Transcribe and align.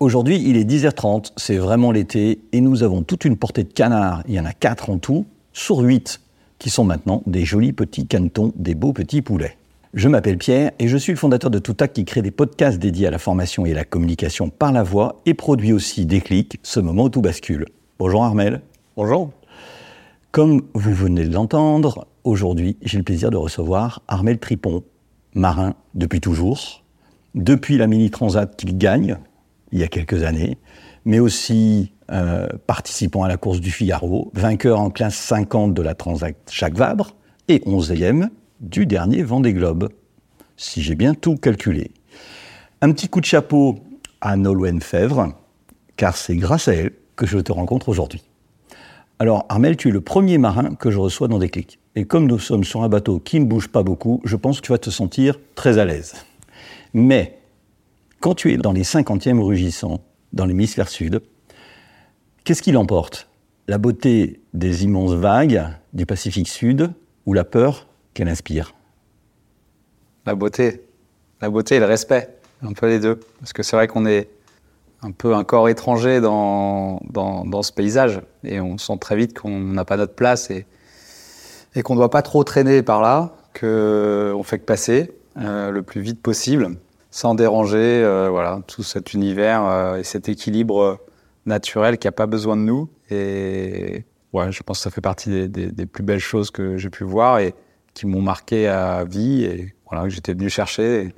Aujourd'hui, 0.00 0.40
il 0.46 0.56
est 0.56 0.62
10h30, 0.62 1.32
c'est 1.36 1.56
vraiment 1.56 1.90
l'été, 1.90 2.38
et 2.52 2.60
nous 2.60 2.84
avons 2.84 3.02
toute 3.02 3.24
une 3.24 3.36
portée 3.36 3.64
de 3.64 3.72
canards, 3.72 4.22
il 4.28 4.34
y 4.34 4.38
en 4.38 4.44
a 4.44 4.52
4 4.52 4.90
en 4.90 4.98
tout, 4.98 5.26
sur 5.52 5.78
8, 5.78 6.20
qui 6.60 6.70
sont 6.70 6.84
maintenant 6.84 7.24
des 7.26 7.44
jolis 7.44 7.72
petits 7.72 8.06
canetons, 8.06 8.52
des 8.54 8.76
beaux 8.76 8.92
petits 8.92 9.22
poulets. 9.22 9.56
Je 9.94 10.08
m'appelle 10.08 10.38
Pierre 10.38 10.70
et 10.78 10.86
je 10.86 10.96
suis 10.96 11.12
le 11.12 11.18
fondateur 11.18 11.50
de 11.50 11.58
Toutac 11.58 11.94
qui 11.94 12.04
crée 12.04 12.22
des 12.22 12.30
podcasts 12.30 12.78
dédiés 12.78 13.08
à 13.08 13.10
la 13.10 13.18
formation 13.18 13.66
et 13.66 13.72
à 13.72 13.74
la 13.74 13.84
communication 13.84 14.50
par 14.50 14.70
la 14.70 14.84
voix 14.84 15.16
et 15.26 15.34
produit 15.34 15.72
aussi 15.72 16.06
Déclic, 16.06 16.60
ce 16.62 16.78
moment 16.78 17.04
où 17.04 17.08
tout 17.08 17.22
bascule. 17.22 17.66
Bonjour 17.98 18.22
Armel. 18.22 18.60
Bonjour. 18.96 19.32
Comme 20.30 20.62
vous 20.74 20.94
venez 20.94 21.26
de 21.26 21.34
l'entendre, 21.34 22.06
aujourd'hui 22.22 22.76
j'ai 22.82 22.98
le 22.98 23.04
plaisir 23.04 23.30
de 23.30 23.36
recevoir 23.36 24.02
Armel 24.06 24.38
Tripon, 24.38 24.84
marin 25.34 25.74
depuis 25.96 26.20
toujours, 26.20 26.84
depuis 27.34 27.78
la 27.78 27.88
mini 27.88 28.10
transat 28.10 28.54
qu'il 28.56 28.78
gagne, 28.78 29.18
il 29.72 29.78
y 29.78 29.82
a 29.82 29.88
quelques 29.88 30.22
années, 30.24 30.58
mais 31.04 31.20
aussi 31.20 31.92
euh, 32.10 32.48
participant 32.66 33.22
à 33.22 33.28
la 33.28 33.36
course 33.36 33.60
du 33.60 33.70
Figaro, 33.70 34.30
vainqueur 34.34 34.80
en 34.80 34.90
classe 34.90 35.16
50 35.16 35.74
de 35.74 35.82
la 35.82 35.94
Transat 35.94 36.36
Jacques 36.50 36.76
Vabre 36.76 37.14
et 37.48 37.58
11e 37.60 38.28
du 38.60 38.86
dernier 38.86 39.22
Vendée 39.22 39.52
Globe, 39.52 39.90
si 40.56 40.82
j'ai 40.82 40.94
bien 40.94 41.14
tout 41.14 41.36
calculé. 41.36 41.92
Un 42.80 42.92
petit 42.92 43.08
coup 43.08 43.20
de 43.20 43.26
chapeau 43.26 43.78
à 44.20 44.36
Nolwenn 44.36 44.80
Fèvre, 44.80 45.34
car 45.96 46.16
c'est 46.16 46.36
grâce 46.36 46.68
à 46.68 46.74
elle 46.74 46.92
que 47.16 47.26
je 47.26 47.38
te 47.38 47.52
rencontre 47.52 47.88
aujourd'hui. 47.88 48.22
Alors 49.18 49.46
Armel, 49.48 49.76
tu 49.76 49.88
es 49.88 49.90
le 49.90 50.00
premier 50.00 50.38
marin 50.38 50.74
que 50.76 50.90
je 50.90 50.98
reçois 50.98 51.26
dans 51.26 51.38
des 51.38 51.48
clics. 51.48 51.80
Et 51.96 52.04
comme 52.04 52.26
nous 52.26 52.38
sommes 52.38 52.62
sur 52.64 52.84
un 52.84 52.88
bateau 52.88 53.18
qui 53.18 53.40
ne 53.40 53.44
bouge 53.44 53.68
pas 53.68 53.82
beaucoup, 53.82 54.20
je 54.24 54.36
pense 54.36 54.60
que 54.60 54.66
tu 54.66 54.72
vas 54.72 54.78
te 54.78 54.90
sentir 54.90 55.40
très 55.56 55.78
à 55.78 55.84
l'aise. 55.84 56.14
Mais 56.94 57.37
quand 58.20 58.34
tu 58.34 58.52
es 58.52 58.56
dans 58.56 58.72
les 58.72 58.82
50e 58.82 59.40
rugissants, 59.40 60.00
dans 60.32 60.44
l'hémisphère 60.44 60.88
sud, 60.88 61.22
qu'est-ce 62.44 62.62
qui 62.62 62.72
l'emporte? 62.72 63.28
La 63.68 63.78
beauté 63.78 64.40
des 64.54 64.84
immenses 64.84 65.12
vagues 65.12 65.68
du 65.92 66.06
Pacifique 66.06 66.48
Sud 66.48 66.92
ou 67.26 67.34
la 67.34 67.44
peur 67.44 67.86
qu'elle 68.14 68.28
inspire? 68.28 68.74
La 70.26 70.34
beauté. 70.34 70.82
La 71.40 71.50
beauté 71.50 71.76
et 71.76 71.78
le 71.78 71.84
respect. 71.84 72.36
Un 72.62 72.72
peu 72.72 72.88
les 72.88 72.98
deux. 72.98 73.20
Parce 73.40 73.52
que 73.52 73.62
c'est 73.62 73.76
vrai 73.76 73.86
qu'on 73.86 74.06
est 74.06 74.28
un 75.02 75.12
peu 75.12 75.34
un 75.34 75.44
corps 75.44 75.68
étranger 75.68 76.20
dans, 76.20 77.00
ce 77.62 77.72
paysage. 77.72 78.20
Et 78.42 78.60
on 78.60 78.78
sent 78.78 78.98
très 79.00 79.16
vite 79.16 79.38
qu'on 79.38 79.60
n'a 79.60 79.84
pas 79.84 79.96
notre 79.96 80.14
place 80.14 80.50
et, 80.50 80.66
et 81.74 81.82
qu'on 81.82 81.94
ne 81.94 82.00
doit 82.00 82.10
pas 82.10 82.22
trop 82.22 82.42
traîner 82.42 82.82
par 82.82 83.00
là, 83.00 83.36
qu'on 83.52 84.42
fait 84.42 84.58
que 84.58 84.64
passer 84.64 85.12
euh, 85.36 85.70
le 85.70 85.82
plus 85.82 86.00
vite 86.00 86.20
possible 86.20 86.78
sans 87.18 87.34
déranger 87.34 87.78
euh, 88.04 88.28
voilà, 88.30 88.60
tout 88.68 88.84
cet 88.84 89.12
univers 89.12 89.64
euh, 89.64 89.96
et 89.96 90.04
cet 90.04 90.28
équilibre 90.28 91.00
naturel 91.46 91.98
qui 91.98 92.06
n'a 92.06 92.12
pas 92.12 92.28
besoin 92.28 92.56
de 92.56 92.62
nous. 92.62 92.88
Et 93.10 94.04
ouais, 94.32 94.52
je 94.52 94.62
pense 94.62 94.78
que 94.78 94.84
ça 94.84 94.90
fait 94.92 95.00
partie 95.00 95.28
des, 95.28 95.48
des, 95.48 95.72
des 95.72 95.86
plus 95.86 96.04
belles 96.04 96.20
choses 96.20 96.52
que 96.52 96.76
j'ai 96.76 96.90
pu 96.90 97.02
voir 97.02 97.40
et 97.40 97.54
qui 97.92 98.06
m'ont 98.06 98.22
marqué 98.22 98.68
à 98.68 99.02
vie 99.02 99.42
et 99.42 99.74
voilà, 99.90 100.04
que 100.04 100.10
j'étais 100.10 100.32
venu 100.32 100.48
chercher. 100.48 101.02
Et, 101.02 101.14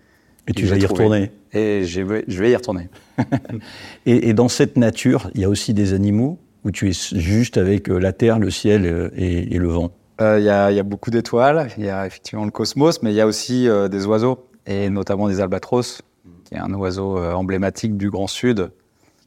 et 0.49 0.53
tu 0.55 0.65
vas 0.65 0.79
y 0.79 0.87
retourner 0.87 1.33
Et 1.53 1.85
je 1.85 2.01
vais 2.01 2.51
y 2.51 2.57
retourner. 2.57 2.89
et, 4.07 4.31
et, 4.31 4.33
dans 4.33 4.49
cette 4.49 4.79
nature, 4.79 5.31
il 5.35 5.43
y 5.43 5.45
a 5.45 5.51
aussi 5.51 5.75
des 5.75 5.93
animaux 5.93 6.39
où 6.65 6.71
tu 6.71 6.89
es 6.89 6.93
juste 6.93 7.59
avec 7.59 7.89
la 7.89 8.15
terre, 8.15 8.39
le 8.39 8.51
ciel 8.51 9.11
et, 9.15 9.55
et 9.55 9.59
le 9.59 9.69
vent? 9.69 9.93
Il 10.19 10.25
euh, 10.25 10.41
y, 10.41 10.49
a, 10.49 10.71
y, 10.71 10.79
a 10.79 10.83
beaucoup 10.83 11.11
d'étoiles, 11.11 11.69
il 11.79 11.85
y 11.85 11.89
a 11.89 12.07
effectivement 12.07 12.45
le 12.45 12.51
cosmos, 12.51 13.03
mais 13.03 13.11
il 13.11 13.17
y 13.17 13.23
a 13.23 13.27
aussi 13.27 13.69
euh, 13.69 13.89
des 13.89 14.05
oiseaux 14.05 14.50
et 14.67 14.91
notamment 14.91 15.29
des 15.29 15.41
albatros, 15.41 16.03
qui 16.45 16.55
est 16.55 16.59
un 16.59 16.73
oiseau 16.75 17.19
euh, 17.19 17.33
emblématique 17.33 17.97
du 17.97 18.11
Grand 18.11 18.27
Sud, 18.27 18.71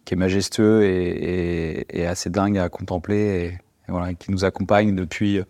qui 0.06 0.14
est 0.14 0.18
majestueux 0.18 0.84
et, 0.84 2.06
assez 2.06 2.30
dingue 2.30 2.58
à 2.58 2.70
contempler, 2.70 3.60
et, 3.88 4.16
qui 4.20 4.32
nous 4.32 4.46
accompagne 4.46 4.96
depuis, 4.96 5.42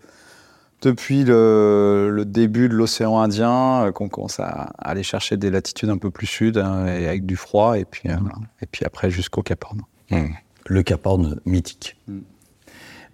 depuis 0.81 1.23
le, 1.23 2.23
début 2.25 2.69
de 2.69 2.75
l'océan 2.75 3.19
Indien, 3.19 3.85
euh, 3.85 3.91
qu'on 3.91 4.09
commence 4.09 4.39
à, 4.39 4.73
aller 4.77 5.03
chercher 5.03 5.37
des 5.37 5.49
latitudes 5.49 5.89
un 5.89 5.97
peu 5.97 6.11
plus 6.11 6.27
sud, 6.27 6.57
hein, 6.57 6.85
avec 6.85 7.25
du 7.25 7.35
froid, 7.35 7.77
et 7.77 7.85
puis, 7.85 8.09
euh, 8.09 8.17
et 8.61 8.65
puis 8.65 8.85
après 8.85 9.09
jusqu'au 9.09 9.41
Cap 9.41 9.65
Horn. 9.65 9.81
Mmh. 10.11 10.33
Le 10.67 10.83
Cap 10.83 11.05
Horn 11.05 11.39
mythique. 11.45 11.97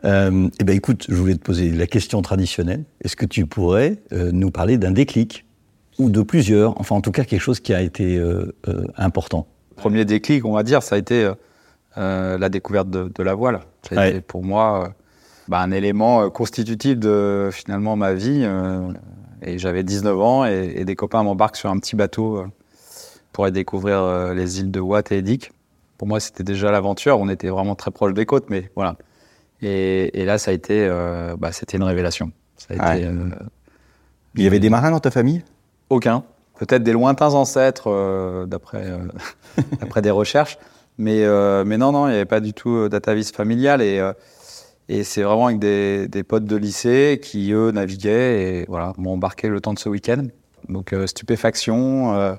Eh 0.03 0.08
ben 0.63 0.69
écoute, 0.69 1.08
je 1.09 1.16
voulais 1.16 1.35
te 1.35 1.41
poser 1.41 1.72
la 1.72 1.85
question 1.85 2.22
traditionnelle. 2.22 2.85
Est-ce 3.03 3.18
que 3.18 3.25
tu 3.25 3.46
pourrais 3.46 3.97
nous 4.12 4.50
parler 4.50 4.78
d'un 4.78 4.91
déclic? 4.91 5.46
Ou 5.99 6.09
de 6.09 6.21
plusieurs, 6.21 6.79
enfin 6.79 6.95
en 6.95 7.01
tout 7.01 7.11
cas 7.11 7.25
quelque 7.25 7.41
chose 7.41 7.59
qui 7.59 7.73
a 7.73 7.81
été 7.81 8.17
euh, 8.17 8.55
euh, 8.67 8.85
important. 8.95 9.45
Premier 9.75 10.05
déclic, 10.05 10.45
on 10.45 10.53
va 10.53 10.63
dire, 10.63 10.81
ça 10.81 10.95
a 10.95 10.97
été 10.97 11.29
euh, 11.97 12.37
la 12.37 12.49
découverte 12.49 12.89
de, 12.89 13.11
de, 13.13 13.23
la 13.23 13.35
voile. 13.35 13.59
Ça 13.87 13.95
a 13.95 13.99
ouais. 13.99 14.09
été 14.11 14.21
pour 14.21 14.43
moi 14.43 14.93
bah, 15.49 15.59
un 15.59 15.71
élément 15.71 16.29
constitutif 16.29 16.97
de 16.97 17.49
finalement 17.51 17.95
ma 17.95 18.13
vie. 18.13 18.47
et 19.41 19.57
j'avais 19.57 19.83
19 19.83 20.19
ans 20.21 20.45
et, 20.45 20.73
et 20.77 20.85
des 20.85 20.95
copains 20.95 21.21
m'embarquent 21.23 21.57
sur 21.57 21.69
un 21.69 21.77
petit 21.77 21.95
bateau 21.95 22.45
pour 23.33 23.43
aller 23.43 23.53
découvrir 23.53 24.33
les 24.33 24.59
îles 24.61 24.71
de 24.71 24.79
Watt 24.79 25.11
et 25.11 25.17
Edic. 25.17 25.51
Pour 25.97 26.07
moi, 26.07 26.19
c'était 26.21 26.43
déjà 26.43 26.71
l'aventure. 26.71 27.19
On 27.19 27.27
était 27.29 27.49
vraiment 27.49 27.75
très 27.75 27.91
proche 27.91 28.13
des 28.13 28.25
côtes, 28.25 28.49
mais 28.49 28.71
voilà. 28.75 28.95
Et, 29.61 30.21
et 30.21 30.25
là, 30.25 30.37
ça 30.37 30.51
a 30.51 30.53
été, 30.53 30.89
bah, 31.37 31.51
c'était 31.51 31.77
une 31.77 31.83
révélation. 31.83 32.31
Ça 32.57 32.73
a 32.77 32.95
ouais. 32.95 33.01
été, 33.01 33.13
Il 34.35 34.43
y 34.43 34.47
avait 34.47 34.59
des 34.59 34.69
marins 34.69 34.91
dans 34.91 34.99
ta 34.99 35.11
famille? 35.11 35.43
Aucun. 35.89 36.23
Peut-être 36.57 36.83
des 36.83 36.91
lointains 36.91 37.33
ancêtres, 37.33 37.88
euh, 37.88 38.45
d'après 38.45 38.83
euh, 38.85 40.01
des 40.01 40.11
recherches. 40.11 40.57
Mais, 41.00 41.23
euh, 41.23 41.63
mais 41.66 41.77
non, 41.77 41.94
non, 41.94 42.07
il 42.07 42.11
n'y 42.11 42.16
avait 42.17 42.25
pas 42.25 42.41
du 42.41 42.53
tout 42.53 42.89
d'atavisme 42.89 43.33
familial. 43.33 43.81
Et, 43.81 43.99
euh, 43.99 44.11
et 44.89 45.05
c'est 45.05 45.23
vraiment 45.23 45.47
avec 45.47 45.57
des, 45.57 46.09
des, 46.09 46.23
potes 46.23 46.44
de 46.44 46.57
lycée 46.57 47.22
qui, 47.23 47.53
eux, 47.53 47.72
naviguaient 47.72 48.41
et 48.41 48.66
voilà, 48.67 48.94
m'ont 48.97 49.13
embarqué 49.13 49.47
le 49.47 49.61
temps 49.61 49.73
de 49.73 49.79
ce 49.79 49.88
week-end. 49.88 50.25
Donc, 50.67 50.91
euh, 50.91 51.07
stupéfaction 51.07 52.38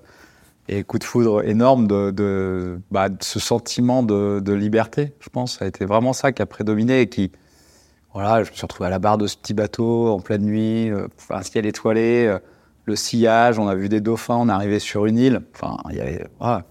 et 0.69 0.85
coup 0.85 0.99
de 0.99 1.05
foudre 1.05 1.43
énorme 1.43 1.89
de, 1.89 2.11
de, 2.11 2.79
bah, 2.91 3.09
ce 3.21 3.41
sentiment 3.41 4.03
de, 4.03 4.41
de, 4.41 4.53
liberté, 4.53 5.15
je 5.21 5.31
pense. 5.31 5.59
Ça 5.59 5.65
a 5.65 5.69
été 5.69 5.87
vraiment 5.87 6.13
ça 6.13 6.31
qui 6.33 6.43
a 6.43 6.47
prédominé 6.47 7.01
et 7.01 7.09
qui, 7.09 7.33
voilà, 8.13 8.45
je 8.45 8.51
me 8.51 8.55
suis 8.55 8.63
retrouvé 8.63 8.89
à 8.89 8.91
la 8.91 8.99
barre 8.99 9.17
de 9.17 9.27
ce 9.27 9.39
petit 9.39 9.55
bateau 9.55 10.09
en 10.09 10.21
pleine 10.21 10.43
nuit, 10.43 10.91
un 11.31 11.43
ciel 11.43 11.65
étoilé 11.65 12.37
le 12.85 12.97
sillage, 12.97 13.59
on 13.59 13.69
a 13.69 13.75
vu 13.75 13.89
des 13.89 14.01
dauphins, 14.01 14.37
on 14.37 14.49
est 14.49 14.53
arrivé 14.53 14.79
sur 14.79 15.07
une 15.07 15.19
île. 15.19 15.43
Enfin, 15.55 15.77
il 15.91 15.97
y 15.97 16.01
avait 16.01 16.27
voilà, 16.39 16.65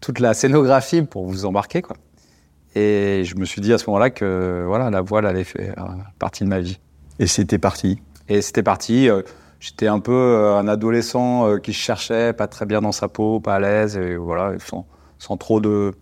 toute 0.00 0.20
la 0.20 0.34
scénographie 0.34 1.02
pour 1.02 1.26
vous 1.26 1.44
embarquer, 1.44 1.82
quoi. 1.82 1.96
Et 2.74 3.22
je 3.24 3.34
me 3.36 3.44
suis 3.44 3.60
dit 3.60 3.72
à 3.72 3.78
ce 3.78 3.86
moment-là 3.88 4.10
que 4.10 4.64
voilà, 4.66 4.90
la 4.90 5.00
voile 5.00 5.26
allait 5.26 5.44
faire 5.44 5.74
partie 6.18 6.44
de 6.44 6.48
ma 6.48 6.60
vie. 6.60 6.78
Et 7.18 7.26
c'était 7.26 7.58
parti. 7.58 8.00
Et 8.28 8.42
c'était 8.42 8.62
parti. 8.62 9.08
J'étais 9.58 9.88
un 9.88 9.98
peu 9.98 10.52
un 10.54 10.68
adolescent 10.68 11.58
qui 11.58 11.72
se 11.72 11.78
cherchait, 11.78 12.32
pas 12.32 12.46
très 12.46 12.66
bien 12.66 12.80
dans 12.80 12.92
sa 12.92 13.08
peau, 13.08 13.40
pas 13.40 13.56
à 13.56 13.60
l'aise, 13.60 13.96
et 13.96 14.16
voilà, 14.16 14.52
sans, 14.64 14.86
sans 15.18 15.36
trop 15.36 15.60
de, 15.60 15.92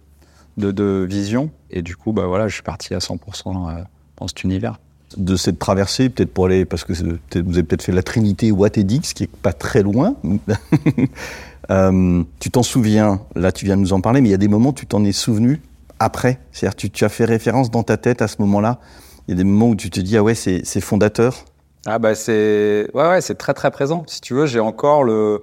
de, 0.59 0.73
de, 0.73 1.07
vision. 1.09 1.51
Et 1.71 1.81
du 1.81 1.97
coup, 1.97 2.13
bah 2.13 2.27
voilà, 2.27 2.49
je 2.49 2.55
suis 2.55 2.63
parti 2.63 2.93
à 2.93 2.99
100% 2.99 3.87
dans 4.19 4.29
cet 4.29 4.45
univers 4.45 4.79
de 5.17 5.37
cette 5.37 5.59
traversée, 5.59 6.09
peut-être 6.09 6.33
pour 6.33 6.47
aller, 6.47 6.65
parce 6.65 6.85
que 6.85 6.93
vous 6.93 7.53
avez 7.55 7.63
peut-être 7.63 7.83
fait 7.83 7.93
la 7.93 8.03
Trinité 8.03 8.51
Watt 8.51 8.77
et 8.77 8.85
Dix, 8.85 9.15
qui 9.15 9.25
est 9.25 9.31
pas 9.31 9.53
très 9.53 9.83
loin. 9.83 10.17
euh, 11.71 12.23
tu 12.41 12.51
t'en 12.51 12.63
souviens, 12.63 13.21
là 13.35 13.53
tu 13.53 13.65
viens 13.65 13.77
de 13.77 13.83
nous 13.83 13.93
en 13.93 14.01
parler, 14.01 14.21
mais 14.21 14.29
il 14.29 14.33
y 14.33 14.35
a 14.35 14.39
des 14.39 14.49
moments 14.49 14.73
tu 14.73 14.87
t'en 14.87 15.05
es 15.05 15.13
souvenu 15.13 15.61
après 15.99 16.39
C'est-à-dire, 16.53 16.77
tu, 16.77 16.91
tu 16.91 17.05
as 17.05 17.09
fait 17.09 17.25
référence 17.25 17.71
dans 17.71 17.83
ta 17.83 17.97
tête 17.97 18.21
à 18.21 18.29
ce 18.29 18.37
moment-là 18.41 18.81
Il 19.27 19.33
y 19.33 19.35
a 19.35 19.37
des 19.37 19.45
moments 19.45 19.69
où 19.69 19.77
tu 19.77 19.91
te 19.91 20.01
dis, 20.01 20.17
ah 20.17 20.23
ouais, 20.23 20.35
c'est 20.35 20.81
fondateur 20.81 21.45
Ah 21.87 21.99
bah 21.99 22.15
c'est 22.15 22.89
ouais 22.93 23.09
ouais 23.09 23.21
c'est 23.21 23.37
très 23.37 23.55
très 23.55 23.71
présent. 23.71 24.05
Si 24.07 24.21
tu 24.21 24.35
veux, 24.35 24.47
j'ai 24.47 24.61
encore 24.61 25.05
le, 25.05 25.43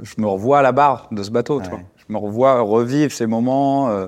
je 0.00 0.14
me 0.18 0.26
revois 0.26 0.60
à 0.60 0.62
la 0.62 0.72
barre 0.72 1.08
de 1.10 1.22
ce 1.22 1.30
bateau. 1.30 1.60
Tu 1.60 1.70
vois. 1.70 1.80
Je 1.96 2.12
me 2.12 2.18
revois 2.18 2.60
revivre 2.60 3.12
ces 3.12 3.26
moments, 3.26 3.90
euh, 3.90 4.06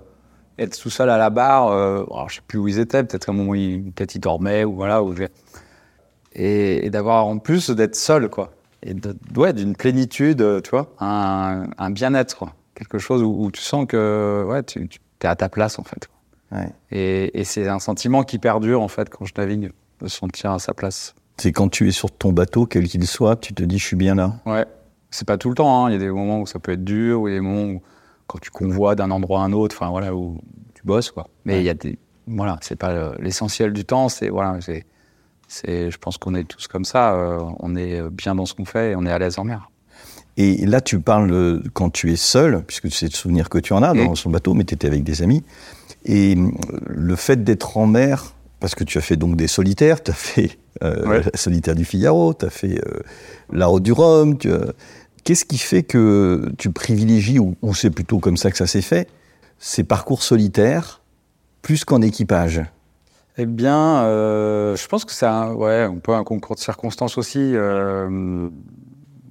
être 0.60 0.78
tout 0.78 0.90
seul 0.90 1.10
à 1.10 1.18
la 1.18 1.30
barre. 1.30 1.68
Euh, 1.68 2.04
alors, 2.10 2.28
je 2.28 2.36
sais 2.36 2.40
plus 2.46 2.58
où 2.58 2.68
ils 2.68 2.78
étaient. 2.78 3.02
Peut-être 3.02 3.26
qu'à 3.26 3.32
un 3.32 3.34
moment 3.34 3.54
ils, 3.54 3.90
peut-être 3.92 4.14
ils 4.14 4.20
dormaient 4.20 4.64
ou 4.64 4.74
voilà. 4.74 5.02
Ou 5.02 5.14
et, 6.32 6.86
et 6.86 6.90
d'avoir 6.90 7.26
en 7.26 7.38
plus 7.38 7.70
d'être 7.70 7.96
seul 7.96 8.28
quoi. 8.28 8.52
Et 8.82 8.94
de, 8.94 9.16
ouais 9.36 9.52
d'une 9.52 9.74
plénitude, 9.76 10.40
euh, 10.40 10.60
tu 10.60 10.70
vois, 10.70 10.92
un, 11.00 11.64
un 11.76 11.90
bien-être 11.90 12.36
quoi. 12.36 12.54
Quelque 12.74 12.98
chose 12.98 13.22
où, 13.22 13.44
où 13.44 13.50
tu 13.50 13.60
sens 13.60 13.86
que 13.86 14.44
ouais 14.48 14.62
tu, 14.62 14.88
tu 14.88 15.00
es 15.22 15.26
à 15.26 15.36
ta 15.36 15.48
place 15.48 15.78
en 15.78 15.82
fait. 15.84 16.08
Ouais. 16.52 16.68
Et, 16.90 17.40
et 17.40 17.44
c'est 17.44 17.68
un 17.68 17.78
sentiment 17.78 18.22
qui 18.22 18.38
perdure 18.38 18.80
en 18.80 18.88
fait 18.88 19.08
quand 19.10 19.24
je 19.24 19.32
navigue, 19.36 19.70
de 20.00 20.08
se 20.08 20.16
sentir 20.16 20.52
à 20.52 20.58
sa 20.58 20.72
place. 20.72 21.14
C'est 21.36 21.52
quand 21.52 21.68
tu 21.68 21.88
es 21.88 21.90
sur 21.92 22.10
ton 22.10 22.32
bateau, 22.32 22.66
quel 22.66 22.86
qu'il 22.86 23.06
soit, 23.06 23.36
tu 23.36 23.54
te 23.54 23.62
dis, 23.62 23.78
je 23.78 23.86
suis 23.86 23.96
bien 23.96 24.14
là. 24.14 24.34
Ouais, 24.46 24.66
c'est 25.10 25.26
pas 25.26 25.38
tout 25.38 25.48
le 25.48 25.54
temps. 25.54 25.84
hein. 25.86 25.90
Il 25.90 25.92
y 25.92 25.96
a 25.96 25.98
des 25.98 26.10
moments 26.10 26.40
où 26.40 26.46
ça 26.46 26.58
peut 26.58 26.72
être 26.72 26.84
dur, 26.84 27.22
ou 27.22 27.28
il 27.28 27.32
y 27.32 27.34
a 27.34 27.38
des 27.38 27.44
moments 27.44 27.72
où 27.74 27.82
quand 28.30 28.38
tu 28.40 28.50
convoies 28.50 28.94
d'un 28.94 29.10
endroit 29.10 29.40
à 29.40 29.44
un 29.44 29.52
autre, 29.52 29.74
enfin 29.78 29.90
voilà, 29.90 30.14
où 30.14 30.38
tu 30.74 30.82
bosses 30.84 31.10
quoi. 31.10 31.26
Mais 31.44 31.58
il 31.60 31.64
y 31.64 31.68
a 31.70 31.74
des, 31.74 31.98
voilà, 32.28 32.56
c'est 32.62 32.76
pas 32.76 32.90
euh, 32.90 33.14
l'essentiel 33.18 33.72
du 33.72 33.84
temps. 33.84 34.08
C'est 34.08 34.28
voilà, 34.28 34.58
c'est, 34.60 34.84
c'est, 35.48 35.90
je 35.90 35.98
pense 35.98 36.16
qu'on 36.16 36.34
est 36.36 36.44
tous 36.44 36.68
comme 36.68 36.84
ça. 36.84 37.14
euh, 37.14 37.40
on 37.58 37.74
est 37.76 38.00
bien 38.10 38.34
dans 38.36 38.46
ce 38.46 38.54
qu'on 38.54 38.64
fait 38.64 38.92
et 38.92 38.96
on 38.96 39.04
est 39.04 39.10
à 39.12 39.18
l'aise 39.18 39.38
en 39.38 39.44
mer. 39.44 39.68
Et 40.36 40.64
là, 40.64 40.80
tu 40.80 41.00
parles 41.00 41.32
euh, 41.32 41.60
quand 41.74 41.90
tu 41.90 42.12
es 42.12 42.16
seul, 42.16 42.62
puisque 42.66 42.90
c'est 42.92 43.06
le 43.06 43.10
souvenir 43.12 43.48
que 43.48 43.58
tu 43.58 43.72
en 43.72 43.82
as 43.82 43.92
dans 43.94 44.12
Mm. 44.12 44.16
son 44.16 44.30
bateau, 44.30 44.54
mais 44.54 44.64
tu 44.64 44.74
étais 44.74 44.86
avec 44.86 45.02
des 45.02 45.22
amis. 45.22 45.42
Et 46.04 46.36
euh, 46.36 46.48
le 46.86 47.16
fait 47.16 47.42
d'être 47.44 47.76
en 47.76 47.86
mer, 47.86 48.32
parce 48.60 48.74
que 48.74 48.84
tu 48.84 48.96
as 48.96 49.00
fait 49.00 49.16
donc 49.16 49.36
des 49.36 49.48
solitaires, 49.48 50.02
tu 50.02 50.12
as 50.12 50.14
fait 50.14 50.58
euh, 50.84 51.04
Ouais. 51.06 51.20
la 51.22 51.30
solitaire 51.36 51.74
du 51.74 51.84
Figaro, 51.84 52.32
tu 52.32 52.46
as 52.46 52.50
fait 52.50 52.78
euh, 52.86 53.00
la 53.52 53.66
route 53.66 53.82
du 53.82 53.92
Rhum. 53.92 54.38
tu 54.38 54.52
as- 54.52 54.72
Qu'est-ce 55.24 55.44
qui 55.44 55.58
fait 55.58 55.82
que 55.82 56.50
tu 56.58 56.70
privilégies, 56.70 57.38
ou, 57.38 57.56
ou 57.62 57.74
c'est 57.74 57.90
plutôt 57.90 58.18
comme 58.18 58.36
ça 58.36 58.50
que 58.50 58.56
ça 58.56 58.66
s'est 58.66 58.82
fait, 58.82 59.08
ces 59.58 59.84
parcours 59.84 60.22
solitaires 60.22 61.02
plus 61.62 61.84
qu'en 61.84 62.02
équipage? 62.02 62.62
Eh 63.38 63.46
bien, 63.46 64.02
euh, 64.04 64.76
je 64.76 64.86
pense 64.88 65.04
que 65.04 65.12
c'est 65.12 65.26
un, 65.26 65.52
ouais, 65.52 65.82
un 65.82 65.96
peu 65.96 66.12
un 66.12 66.24
concours 66.24 66.56
de 66.56 66.60
circonstances 66.60 67.16
aussi. 67.16 67.38
euh, 67.38 68.48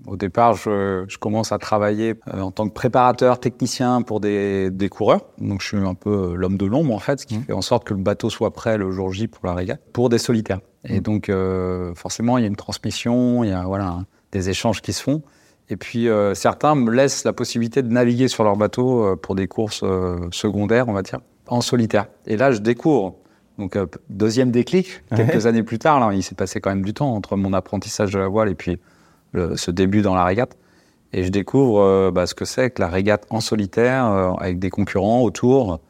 au 0.08 0.16
départ, 0.16 0.56
je, 0.56 1.06
je 1.08 1.18
commence 1.20 1.52
à 1.52 1.60
travailler 1.60 2.16
euh, 2.34 2.42
en 2.42 2.50
tant 2.50 2.68
que 2.68 2.74
préparateur 2.74 3.40
technicien 3.40 4.02
pour 4.02 4.20
des, 4.20 4.72
des 4.72 4.90
coureurs. 4.90 5.26
Donc, 5.38 5.62
je 5.62 5.68
suis 5.68 5.78
un 5.78 5.94
peu 5.94 6.34
l'homme 6.36 6.58
de 6.58 6.66
l'ombre, 6.66 6.96
en 6.96 7.00
fait, 7.00 7.20
ce 7.20 7.26
qui 7.28 7.40
fait 7.40 7.54
en 7.54 7.62
sorte 7.62 7.84
que 7.84 7.94
le 7.94 8.02
bateau 8.02 8.32
soit 8.32 8.52
prêt 8.52 8.78
le 8.78 8.92
jour 8.92 9.14
J 9.14 9.28
pour 9.28 9.46
la 9.46 9.54
régate, 9.54 9.82
pour 9.94 10.10
des 10.10 10.18
solitaires. 10.18 10.62
Et 10.86 11.02
donc, 11.02 11.30
euh, 11.30 11.94
forcément, 11.94 12.38
il 12.38 12.42
y 12.42 12.46
a 12.46 12.48
une 12.48 12.56
transmission, 12.56 13.44
il 13.44 13.52
y 13.52 13.54
a 13.54 13.64
voilà, 13.64 14.00
des 14.32 14.50
échanges 14.50 14.82
qui 14.82 14.94
se 14.94 15.04
font. 15.04 15.22
Et 15.70 15.78
puis, 15.78 16.08
euh, 16.10 16.34
certains 16.34 16.76
me 16.76 16.92
laissent 16.92 17.24
la 17.24 17.34
possibilité 17.34 17.82
de 17.84 17.90
naviguer 17.90 18.28
sur 18.28 18.44
leur 18.44 18.58
bateau 18.58 19.04
euh, 19.04 19.16
pour 19.16 19.36
des 19.36 19.48
courses 19.48 19.82
euh, 19.84 20.18
secondaires, 20.32 20.90
on 20.90 20.94
va 20.94 21.04
dire, 21.04 21.20
en 21.48 21.62
solitaire. 21.62 22.08
Et 22.26 22.38
là, 22.38 22.52
je 22.52 22.60
découvre 22.60 23.16
donc, 23.60 23.76
euh, 23.76 23.86
deuxième 24.10 24.52
déclic, 24.52 25.04
quelques 25.16 25.46
années 25.46 25.64
plus 25.64 25.80
tard, 25.80 26.00
là, 26.00 26.14
il 26.14 26.24
s'est 26.24 26.34
passé 26.36 26.62
quand 26.62 26.70
même 26.70 26.84
du 26.84 26.94
temps 26.94 27.14
entre 27.14 27.36
mon 27.36 27.52
apprentissage 27.54 28.12
de 28.12 28.18
la 28.18 28.28
voile 28.28 28.50
et 28.50 28.56
puis 28.56 28.80
le- 29.34 29.58
ce 29.58 29.70
début 29.70 30.02
dans 30.02 30.16
la 30.16 30.24
régate. 30.24 30.56
Et 31.12 31.24
je 31.24 31.30
découvre 31.30 31.82
euh, 31.82 32.12
bah, 32.12 32.26
ce 32.26 32.34
que 32.36 32.46
c'est 32.46 32.70
que 32.72 32.82
la 32.82 32.88
régate 32.88 33.26
en 33.30 33.42
solitaire, 33.42 34.06
euh, 34.06 34.32
avec 34.40 34.60
des 34.60 34.70
concurrents 34.70 35.22
autour. 35.22 35.82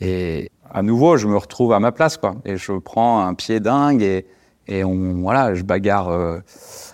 Et 0.00 0.50
à 0.70 0.82
nouveau, 0.82 1.16
je 1.16 1.26
me 1.26 1.36
retrouve 1.36 1.72
à 1.72 1.80
ma 1.80 1.90
place, 1.92 2.16
quoi. 2.16 2.36
Et 2.44 2.56
je 2.56 2.72
prends 2.72 3.26
un 3.26 3.34
pied 3.34 3.60
dingue 3.60 4.02
et, 4.02 4.26
et 4.68 4.84
on, 4.84 5.20
voilà, 5.22 5.54
je 5.54 5.62
bagarre 5.62 6.08
euh, 6.08 6.38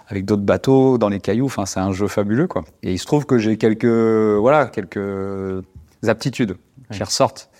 avec 0.08 0.24
d'autres 0.24 0.42
bateaux 0.42 0.98
dans 0.98 1.08
les 1.08 1.20
cailloux. 1.20 1.46
Enfin, 1.46 1.66
c'est 1.66 1.80
un 1.80 1.92
jeu 1.92 2.08
fabuleux, 2.08 2.46
quoi. 2.46 2.64
Et 2.82 2.92
il 2.92 2.98
se 2.98 3.06
trouve 3.06 3.26
que 3.26 3.38
j'ai 3.38 3.56
quelques, 3.56 3.84
voilà, 3.84 4.66
quelques 4.66 5.64
aptitudes 6.06 6.56
qui 6.90 7.02
ressortent. 7.02 7.50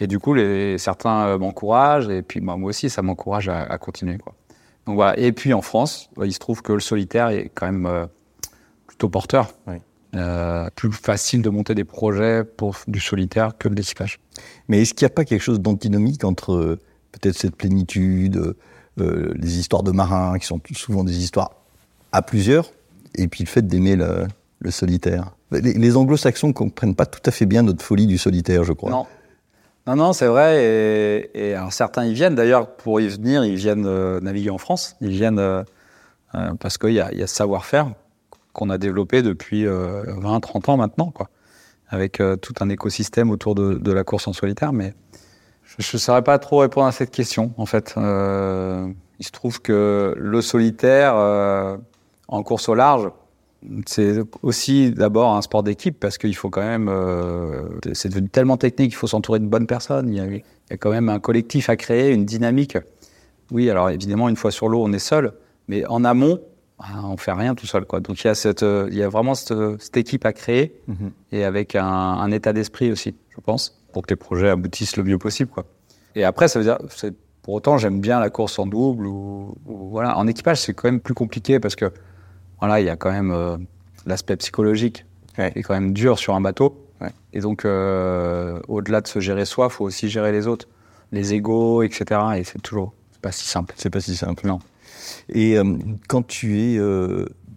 Et 0.00 0.06
du 0.06 0.18
coup, 0.18 0.34
les, 0.34 0.76
certains 0.78 1.26
euh, 1.26 1.38
m'encouragent, 1.38 2.08
et 2.08 2.22
puis 2.22 2.40
bah, 2.40 2.56
moi 2.56 2.70
aussi, 2.70 2.90
ça 2.90 3.02
m'encourage 3.02 3.48
à, 3.48 3.62
à 3.62 3.78
continuer. 3.78 4.18
Quoi. 4.18 4.34
Donc, 4.86 4.96
voilà. 4.96 5.18
Et 5.18 5.32
puis 5.32 5.54
en 5.54 5.62
France, 5.62 6.10
bah, 6.16 6.26
il 6.26 6.32
se 6.32 6.38
trouve 6.38 6.62
que 6.62 6.72
le 6.72 6.80
solitaire 6.80 7.28
est 7.28 7.50
quand 7.54 7.66
même 7.66 7.86
euh, 7.86 8.06
plutôt 8.86 9.08
porteur. 9.08 9.52
Oui. 9.66 9.76
Euh, 10.16 10.68
plus 10.76 10.92
facile 10.92 11.42
de 11.42 11.50
monter 11.50 11.74
des 11.74 11.82
projets 11.82 12.44
pour 12.44 12.76
du 12.86 13.00
solitaire 13.00 13.58
que 13.58 13.68
de 13.68 13.74
l'équipage. 13.74 14.20
Mais 14.68 14.82
est-ce 14.82 14.94
qu'il 14.94 15.04
n'y 15.04 15.10
a 15.10 15.14
pas 15.14 15.24
quelque 15.24 15.42
chose 15.42 15.60
d'antinomique 15.60 16.22
entre 16.22 16.78
peut-être 17.10 17.36
cette 17.36 17.56
plénitude, 17.56 18.54
les 18.96 19.58
histoires 19.58 19.82
de 19.82 19.90
marins, 19.90 20.38
qui 20.38 20.46
sont 20.46 20.60
souvent 20.74 21.04
des 21.04 21.18
histoires 21.18 21.50
à 22.12 22.22
plusieurs, 22.22 22.70
et 23.14 23.26
puis 23.28 23.44
le 23.44 23.48
fait 23.48 23.66
d'aimer 23.66 23.96
le, 23.96 24.26
solitaire 24.70 25.34
Les, 25.50 25.96
anglo-saxons 25.96 26.48
ne 26.48 26.52
comprennent 26.52 26.94
pas 26.94 27.06
tout 27.06 27.20
à 27.26 27.30
fait 27.30 27.44
bien 27.44 27.62
notre 27.62 27.84
folie 27.84 28.06
du 28.06 28.18
solitaire, 28.18 28.64
je 28.64 28.72
crois. 28.72 28.90
Non. 28.90 29.06
Non, 29.86 29.96
non, 29.96 30.12
c'est 30.14 30.26
vrai. 30.26 31.30
Et, 31.34 31.54
alors, 31.54 31.72
certains 31.72 32.06
y 32.06 32.14
viennent. 32.14 32.34
D'ailleurs, 32.34 32.74
pour 32.74 33.00
y 33.00 33.08
venir, 33.08 33.44
ils 33.44 33.56
viennent 33.56 33.84
euh, 33.84 34.18
naviguer 34.20 34.48
en 34.48 34.56
France. 34.56 34.96
Ils 35.02 35.10
viennent 35.10 35.38
euh, 35.38 35.62
euh, 36.34 36.54
parce 36.58 36.78
qu'il 36.78 36.92
y 36.92 37.00
a, 37.00 37.12
y 37.14 37.22
a 37.22 37.26
ce 37.26 37.34
savoir-faire 37.34 37.92
qu'on 38.52 38.70
a 38.70 38.78
développé 38.78 39.22
depuis 39.22 39.66
euh, 39.66 40.02
20, 40.06 40.40
30 40.40 40.68
ans 40.70 40.76
maintenant, 40.76 41.10
quoi. 41.10 41.28
Avec 41.88 42.20
euh, 42.20 42.36
tout 42.36 42.54
un 42.60 42.70
écosystème 42.70 43.30
autour 43.30 43.54
de, 43.54 43.74
de 43.74 43.92
la 43.92 44.04
course 44.04 44.26
en 44.26 44.32
solitaire. 44.32 44.72
Mais 44.72 44.94
je 45.78 45.96
ne 45.96 45.98
saurais 45.98 46.22
pas 46.22 46.38
trop 46.38 46.58
répondre 46.58 46.86
à 46.86 46.92
cette 46.92 47.10
question, 47.10 47.52
en 47.56 47.66
fait. 47.66 47.94
Euh, 47.96 48.86
il 49.18 49.26
se 49.26 49.30
trouve 49.32 49.60
que 49.60 50.14
le 50.16 50.40
solitaire 50.42 51.14
euh, 51.16 51.76
en 52.28 52.42
course 52.42 52.68
au 52.68 52.74
large, 52.74 53.10
c'est 53.86 54.18
aussi 54.42 54.90
d'abord 54.90 55.34
un 55.34 55.40
sport 55.42 55.62
d'équipe 55.62 55.98
parce 55.98 56.18
qu'il 56.18 56.34
faut 56.36 56.50
quand 56.50 56.60
même. 56.62 56.88
euh, 56.88 57.62
c'est 57.92 58.08
devenu 58.10 58.28
tellement 58.28 58.56
technique, 58.56 58.92
il 58.92 58.96
faut 58.96 59.06
s'entourer 59.06 59.38
de 59.38 59.46
bonnes 59.46 59.66
personnes. 59.66 60.08
Il 60.10 60.16
y, 60.16 60.20
a, 60.20 60.26
il 60.26 60.42
y 60.70 60.72
a 60.72 60.76
quand 60.76 60.90
même 60.90 61.08
un 61.08 61.18
collectif 61.20 61.68
à 61.70 61.76
créer, 61.76 62.10
une 62.12 62.24
dynamique. 62.24 62.76
Oui, 63.50 63.70
alors 63.70 63.90
évidemment, 63.90 64.28
une 64.28 64.36
fois 64.36 64.50
sur 64.50 64.68
l'eau, 64.68 64.82
on 64.82 64.92
est 64.92 64.98
seul, 64.98 65.32
mais 65.68 65.86
en 65.86 66.04
amont, 66.04 66.40
ah, 66.78 67.00
on 67.04 67.16
fait 67.16 67.32
rien 67.32 67.54
tout 67.54 67.66
seul. 67.66 67.84
Quoi. 67.86 68.00
Donc 68.00 68.22
il 68.22 68.26
y 68.26 68.30
a, 68.30 68.34
cette, 68.34 68.62
il 68.62 68.94
y 68.94 69.02
a 69.02 69.08
vraiment 69.08 69.34
cette, 69.34 69.54
cette 69.80 69.96
équipe 69.96 70.26
à 70.26 70.32
créer 70.32 70.80
Mhm. 70.88 71.10
et 71.32 71.44
avec 71.44 71.74
un, 71.74 71.86
un 71.86 72.30
état 72.32 72.52
d'esprit 72.52 72.90
aussi, 72.92 73.14
je 73.30 73.40
pense, 73.40 73.80
pour 73.94 74.02
que 74.02 74.10
les 74.10 74.16
projets 74.16 74.50
aboutissent 74.50 74.96
le 74.98 75.04
mieux 75.04 75.16
possible. 75.18 75.50
Quoi. 75.50 75.64
Et 76.14 76.24
après, 76.24 76.48
ça 76.48 76.58
veut 76.58 76.64
dire. 76.66 76.78
Pour 77.42 77.52
autant, 77.54 77.76
j'aime 77.76 78.00
bien 78.00 78.20
la 78.20 78.30
course 78.30 78.58
en 78.58 78.66
double 78.66 79.06
ou, 79.06 79.54
ou 79.66 79.90
voilà. 79.90 80.16
En 80.16 80.26
équipage, 80.26 80.62
c'est 80.62 80.72
quand 80.72 80.88
même 80.88 81.00
plus 81.00 81.12
compliqué 81.14 81.60
parce 81.60 81.76
que 81.76 81.92
voilà, 82.58 82.80
il 82.80 82.86
y 82.86 82.88
a 82.90 82.96
quand 82.96 83.10
même 83.12 83.30
euh, 83.32 83.56
l'aspect 84.06 84.36
psychologique 84.36 85.04
Ouais. 85.36 85.50
qui 85.52 85.58
est 85.58 85.62
quand 85.62 85.74
même 85.74 85.92
dur 85.92 86.18
sur 86.18 86.34
un 86.34 86.40
bateau. 86.40 86.80
Et 87.34 87.40
donc, 87.40 87.64
euh, 87.64 88.60
au-delà 88.68 89.00
de 89.02 89.08
se 89.08 89.18
gérer 89.20 89.44
soi, 89.44 89.68
faut 89.68 89.84
aussi 89.84 90.08
gérer 90.08 90.32
les 90.32 90.46
autres, 90.46 90.68
les 91.12 91.34
égaux, 91.34 91.82
etc. 91.82 92.20
Et 92.36 92.44
c'est 92.44 92.62
toujours 92.62 92.94
c'est 93.12 93.20
pas 93.20 93.32
si 93.32 93.44
simple. 93.46 93.74
C'est 93.76 93.90
pas 93.90 94.00
si 94.00 94.16
simple. 94.16 94.46
Non. 94.46 94.60
Et 95.28 95.58
euh, 95.58 95.76
quand 96.08 96.26
tu 96.26 96.60
es 96.60 96.78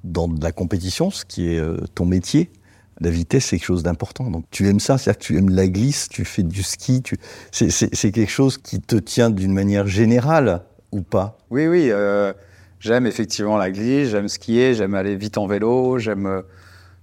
dans 0.03 0.27
de 0.27 0.43
la 0.43 0.51
compétition, 0.51 1.11
ce 1.11 1.23
qui 1.23 1.47
est 1.49 1.61
ton 1.95 2.05
métier, 2.05 2.49
la 2.99 3.09
vitesse, 3.09 3.45
c'est 3.45 3.57
quelque 3.57 3.67
chose 3.67 3.83
d'important. 3.83 4.29
Donc 4.29 4.45
tu 4.51 4.67
aimes 4.67 4.79
ça, 4.79 4.97
c'est-à-dire 4.97 5.19
que 5.19 5.23
tu 5.25 5.37
aimes 5.37 5.49
la 5.49 5.67
glisse, 5.67 6.09
tu 6.09 6.25
fais 6.25 6.43
du 6.43 6.63
ski, 6.63 7.03
c'est, 7.51 8.11
quelque 8.11 8.31
chose 8.31 8.57
qui 8.57 8.79
te 8.79 8.95
tient 8.95 9.29
d'une 9.29 9.53
manière 9.53 9.87
générale 9.87 10.63
ou 10.91 11.01
pas? 11.01 11.37
Oui, 11.49 11.67
oui. 11.67 11.89
euh, 11.91 12.33
j'aime 12.79 13.05
effectivement 13.05 13.57
la 13.57 13.71
glisse, 13.71 14.09
j'aime 14.09 14.27
skier, 14.27 14.73
j'aime 14.73 14.95
aller 14.95 15.15
vite 15.15 15.37
en 15.37 15.47
vélo, 15.47 15.97
j'aime 15.99 16.25
euh, 16.25 16.41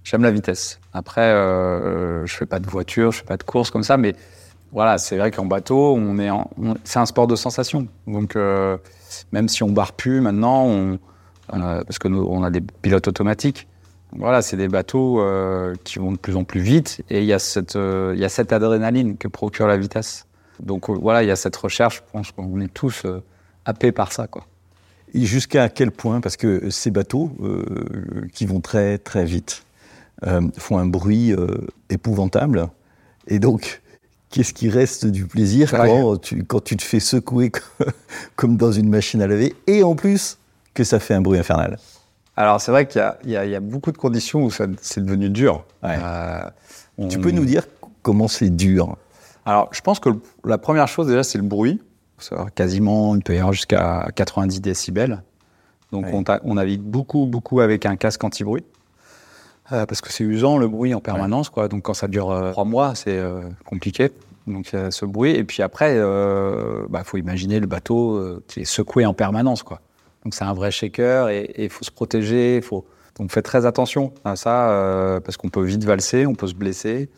j'aime 0.03 0.23
la 0.23 0.31
vitesse. 0.31 0.79
Après, 0.93 1.21
euh, 1.21 2.25
je 2.25 2.35
fais 2.35 2.45
pas 2.45 2.59
de 2.59 2.67
voiture, 2.67 3.11
je 3.11 3.19
fais 3.19 3.25
pas 3.25 3.37
de 3.37 3.43
course 3.43 3.71
comme 3.71 3.83
ça, 3.83 3.97
mais 3.97 4.15
voilà, 4.71 4.97
c'est 4.97 5.17
vrai 5.17 5.31
qu'en 5.31 5.45
bateau, 5.45 5.95
on 5.95 6.75
c'est 6.83 6.99
un 6.99 7.05
sport 7.05 7.27
de 7.27 7.35
sensation. 7.35 7.87
Donc, 8.07 8.35
euh, 8.35 8.77
même 9.31 9.47
si 9.47 9.63
on 9.63 9.69
barre 9.69 9.93
plus 9.93 10.19
maintenant, 10.21 10.97
parce 11.47 11.99
que 11.99 12.07
nous, 12.07 12.25
on 12.29 12.43
a 12.43 12.49
des 12.49 12.61
pilotes 12.61 13.07
automatiques. 13.07 13.67
Voilà, 14.13 14.41
c'est 14.41 14.57
des 14.57 14.67
bateaux 14.67 15.19
euh, 15.19 15.75
qui 15.83 15.99
vont 15.99 16.11
de 16.11 16.17
plus 16.17 16.35
en 16.35 16.43
plus 16.43 16.61
vite, 16.61 17.01
et 17.09 17.19
il 17.19 17.25
y 17.25 17.33
a 17.33 17.39
cette, 17.39 17.75
euh, 17.75 18.13
il 18.15 18.21
y 18.21 18.25
a 18.25 18.29
cette 18.29 18.53
adrénaline 18.53 19.17
que 19.17 19.27
procure 19.27 19.67
la 19.67 19.77
vitesse. 19.77 20.25
Donc 20.61 20.89
euh, 20.89 20.93
voilà, 20.93 21.23
il 21.23 21.27
y 21.27 21.31
a 21.31 21.35
cette 21.35 21.55
recherche. 21.55 21.97
Je 21.97 22.11
pense 22.11 22.31
qu'on 22.31 22.59
est 22.61 22.73
tous 22.73 23.05
happés 23.65 23.91
par 23.91 24.13
ça, 24.13 24.27
quoi. 24.27 24.45
Et 25.13 25.25
jusqu'à 25.25 25.69
quel 25.69 25.91
point 25.91 26.21
Parce 26.21 26.37
que 26.37 26.69
ces 26.69 26.91
bateaux 26.91 27.31
qui 28.33 28.45
vont 28.45 28.59
très 28.59 28.97
très 28.97 29.23
vite 29.23 29.63
font 30.57 30.77
un 30.77 30.85
bruit 30.85 31.33
épouvantable. 31.89 32.67
Et 33.27 33.39
donc, 33.39 33.81
qu'est-ce 34.29 34.53
qui 34.53 34.69
reste 34.69 35.05
du 35.05 35.25
plaisir 35.25 35.71
quand 35.71 36.17
tu, 36.17 36.43
quand 36.43 36.61
tu 36.61 36.75
te 36.75 36.83
fais 36.83 36.99
secouer 36.99 37.51
comme 38.35 38.57
dans 38.57 38.73
une 38.73 38.89
machine 38.89 39.21
à 39.21 39.27
laver 39.27 39.55
et 39.67 39.83
en 39.83 39.95
plus 39.95 40.37
que 40.73 40.83
ça 40.83 40.99
fait 40.99 41.13
un 41.13 41.21
bruit 41.21 41.39
infernal? 41.39 41.77
Alors 42.37 42.59
c'est 42.59 42.71
vrai 42.71 42.87
qu'il 42.87 43.01
y 43.25 43.35
a, 43.37 43.45
y 43.45 43.51
y 43.55 43.59
beaucoup 43.59 43.91
de 43.91 43.97
conditions 43.97 44.43
où 44.43 44.51
ça- 44.51 44.65
c'est 44.81 45.03
devenu 45.03 45.29
dur. 45.29 45.63
Ouais. 45.83 45.97
Euh, 46.01 46.41
on- 46.97 47.07
Tu 47.07 47.19
peux 47.19 47.31
nous 47.31 47.45
dire 47.45 47.63
comment 48.01 48.27
c'est 48.27 48.49
dur? 48.49 48.97
Alors, 49.45 49.69
je 49.71 49.81
pense 49.81 49.99
que 49.99 50.09
le- 50.09 50.21
la 50.43 50.57
première 50.57 50.87
chose 50.87 51.07
déjà, 51.07 51.23
c'est 51.23 51.37
le 51.37 51.43
bruit. 51.43 51.81
Quasiment, 52.55 53.15
il 53.15 53.21
peut 53.21 53.35
y 53.35 53.37
avoir 53.37 53.53
jusqu'à 53.53 54.07
90 54.15 54.59
décibels. 54.61 55.21
Donc, 55.91 56.05
Ouais. 56.05 56.39
on, 56.43 56.55
navigue 56.55 56.81
beaucoup, 56.81 57.25
beaucoup 57.25 57.59
avec 57.59 57.85
un 57.85 57.95
casque 57.95 58.23
anti-bruit. 58.23 58.63
Euh, 59.71 59.85
parce 59.85 60.01
que 60.01 60.11
c'est 60.11 60.23
usant 60.23 60.57
le 60.57 60.67
bruit 60.67 60.93
en 60.93 60.99
permanence, 61.01 61.49
quoi. 61.49 61.67
Donc, 61.67 61.83
quand 61.83 61.93
ça 61.93 62.07
dure 62.07 62.31
euh, 62.31 62.51
trois 62.51 62.65
mois, 62.65 62.95
c'est 62.95 63.17
euh, 63.17 63.41
compliqué. 63.65 64.11
Donc, 64.47 64.71
il 64.71 64.79
y 64.79 64.81
a 64.81 64.91
ce 64.91 65.05
bruit. 65.05 65.31
Et 65.31 65.43
puis 65.43 65.61
après, 65.61 65.95
il 65.95 66.85
bah, 66.89 67.03
faut 67.03 67.17
imaginer 67.17 67.59
le 67.59 67.67
bateau 67.67 68.41
qui 68.47 68.61
est 68.61 68.65
secoué 68.65 69.05
en 69.05 69.13
permanence, 69.13 69.61
quoi. 69.63 69.81
Donc, 70.25 70.33
c'est 70.33 70.43
un 70.43 70.53
vrai 70.53 70.71
shaker 70.71 71.29
et 71.29 71.53
il 71.57 71.69
faut 71.69 71.85
se 71.85 71.91
protéger. 71.91 72.59
Faut... 72.61 72.85
Donc, 73.17 73.31
faites 73.31 73.45
très 73.45 73.65
attention 73.65 74.11
à 74.25 74.35
ça 74.35 74.71
euh, 74.71 75.21
parce 75.21 75.37
qu'on 75.37 75.49
peut 75.49 75.63
vite 75.63 75.85
valser, 75.85 76.25
on 76.25 76.35
peut 76.35 76.47
se 76.47 76.55
blesser. 76.55 77.09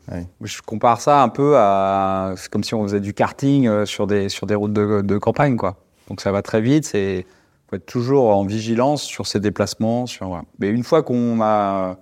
Je 0.41 0.61
compare 0.61 1.01
ça 1.01 1.23
un 1.23 1.29
peu 1.29 1.55
à. 1.57 2.33
C'est 2.37 2.51
comme 2.51 2.63
si 2.63 2.75
on 2.75 2.83
faisait 2.83 2.99
du 2.99 3.13
karting 3.13 3.67
euh, 3.67 3.85
sur 3.85 4.05
des, 4.05 4.29
sur 4.29 4.45
des 4.45 4.53
routes 4.55 4.73
de, 4.73 5.01
de 5.01 5.17
campagne, 5.17 5.57
quoi. 5.57 5.77
Donc 6.09 6.21
ça 6.21 6.31
va 6.31 6.41
très 6.41 6.61
vite, 6.61 6.85
c'est. 6.85 7.25
faut 7.69 7.77
être 7.77 7.85
toujours 7.85 8.35
en 8.35 8.45
vigilance 8.45 9.01
sur 9.01 9.25
ses 9.25 9.39
déplacements. 9.39 10.05
Sur, 10.05 10.27
voilà. 10.27 10.43
Mais 10.59 10.69
une 10.69 10.83
fois 10.83 11.01
qu'on 11.01 11.41
a, 11.41 11.97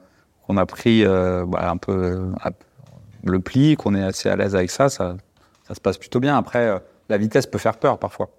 qu'on 0.45 0.57
a 0.57 0.65
pris 0.65 1.05
euh, 1.05 1.43
voilà, 1.47 1.69
un 1.69 1.77
peu 1.77 1.91
euh, 1.91 2.49
le 3.23 3.39
pli, 3.39 3.75
qu'on 3.75 3.95
est 3.95 4.03
assez 4.03 4.29
à 4.29 4.35
l'aise 4.35 4.55
avec 4.55 4.71
ça, 4.71 4.89
ça, 4.89 5.15
ça 5.67 5.73
se 5.75 5.79
passe 5.81 5.97
plutôt 5.97 6.19
bien. 6.19 6.37
Après, 6.37 6.67
euh, 6.67 6.79
la 7.09 7.17
vitesse 7.17 7.45
peut 7.47 7.57
faire 7.57 7.77
peur 7.77 7.97
parfois. 7.97 8.29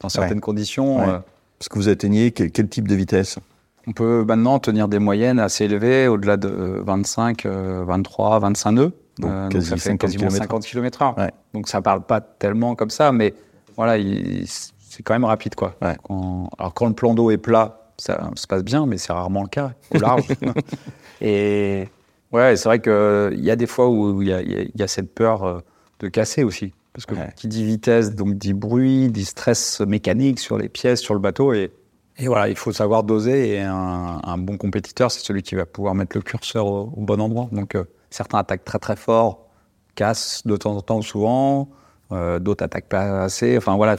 Dans 0.00 0.08
certaines 0.08 0.40
conditions, 0.40 0.98
Ouais. 1.00 1.18
Parce 1.62 1.68
que 1.68 1.78
vous 1.78 1.88
atteignez 1.88 2.32
quel, 2.32 2.50
quel 2.50 2.68
type 2.68 2.88
de 2.88 2.96
vitesse? 2.96 3.38
On 3.86 3.92
peut 3.92 4.24
maintenant 4.26 4.58
tenir 4.58 4.88
des 4.88 4.98
moyennes 4.98 5.38
assez 5.38 5.66
élevées, 5.66 6.08
au-delà 6.08 6.36
de 6.36 6.48
euh, 6.48 6.82
25, 6.84 7.46
euh, 7.46 7.84
23, 7.86 8.40
25 8.40 8.72
nœuds. 8.72 8.92
Donc, 9.20 9.30
Euh, 9.30 9.48
quasi 9.48 9.68
ça 9.68 9.76
fait 9.76 9.82
50 9.90 9.98
quasiment 10.00 10.18
kilomètres. 10.22 10.42
50 10.42 10.66
km. 10.66 11.14
Ouais. 11.18 11.30
Donc 11.54 11.68
ça 11.68 11.80
parle 11.80 12.02
pas 12.04 12.20
tellement 12.20 12.74
comme 12.74 12.90
ça, 12.90 13.12
mais 13.12 13.32
voilà, 13.76 13.96
il- 13.96 14.44
c'est 14.48 15.04
quand 15.04 15.14
même 15.14 15.24
rapide. 15.24 15.54
Quoi. 15.54 15.76
Ouais. 15.80 15.96
Quand- 16.02 16.50
alors 16.58 16.74
quand 16.74 16.88
le 16.88 16.94
plan 16.94 17.14
d'eau 17.14 17.30
est 17.30 17.38
plat, 17.38 17.92
ça 17.96 18.28
se 18.34 18.48
passe 18.48 18.64
bien, 18.64 18.84
mais 18.84 18.98
c'est 18.98 19.12
rarement 19.12 19.42
le 19.42 19.48
cas, 19.48 19.70
au 19.94 19.98
large. 19.98 20.26
Et 21.20 21.86
ouais, 22.32 22.56
c'est 22.56 22.68
vrai 22.68 22.80
qu'il 22.80 23.38
y 23.44 23.52
a 23.52 23.56
des 23.56 23.68
fois 23.68 23.88
où 23.88 24.20
y 24.20 24.30
y 24.30 24.70
il 24.74 24.80
y 24.80 24.82
a 24.82 24.88
cette 24.88 25.14
peur 25.14 25.44
euh, 25.44 25.60
de 26.00 26.08
casser 26.08 26.42
aussi. 26.42 26.72
Parce 26.92 27.06
que 27.06 27.14
Ouais. 27.14 27.32
qui 27.36 27.48
dit 27.48 27.64
vitesse, 27.64 28.14
donc 28.14 28.34
dit 28.34 28.52
bruit, 28.52 29.08
dit 29.10 29.24
stress 29.24 29.80
mécanique 29.80 30.38
sur 30.38 30.58
les 30.58 30.68
pièces, 30.68 31.00
sur 31.00 31.14
le 31.14 31.20
bateau. 31.20 31.52
Et, 31.54 31.70
et 32.18 32.26
voilà, 32.26 32.48
il 32.48 32.56
faut 32.56 32.72
savoir 32.72 33.02
doser. 33.02 33.54
Et 33.54 33.60
un, 33.60 34.20
un 34.22 34.38
bon 34.38 34.58
compétiteur, 34.58 35.10
c'est 35.10 35.20
celui 35.24 35.42
qui 35.42 35.54
va 35.54 35.64
pouvoir 35.64 35.94
mettre 35.94 36.16
le 36.16 36.22
curseur 36.22 36.66
au, 36.66 36.92
au 36.94 37.00
bon 37.00 37.20
endroit. 37.20 37.48
Donc 37.52 37.74
euh, 37.74 37.84
certains 38.10 38.38
attaquent 38.38 38.64
très 38.64 38.78
très 38.78 38.96
fort, 38.96 39.46
cassent 39.94 40.42
de 40.46 40.56
temps 40.56 40.76
en 40.76 40.82
temps 40.82 41.00
souvent, 41.00 41.70
euh, 42.12 42.38
d'autres 42.38 42.64
attaquent 42.64 42.88
pas 42.90 43.22
assez. 43.24 43.56
Enfin 43.56 43.76
voilà, 43.76 43.96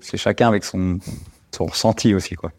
c'est 0.00 0.16
chacun 0.16 0.46
avec 0.46 0.62
son, 0.62 0.98
son 1.50 1.66
ressenti 1.66 2.14
aussi. 2.14 2.36
Quoi. 2.36 2.52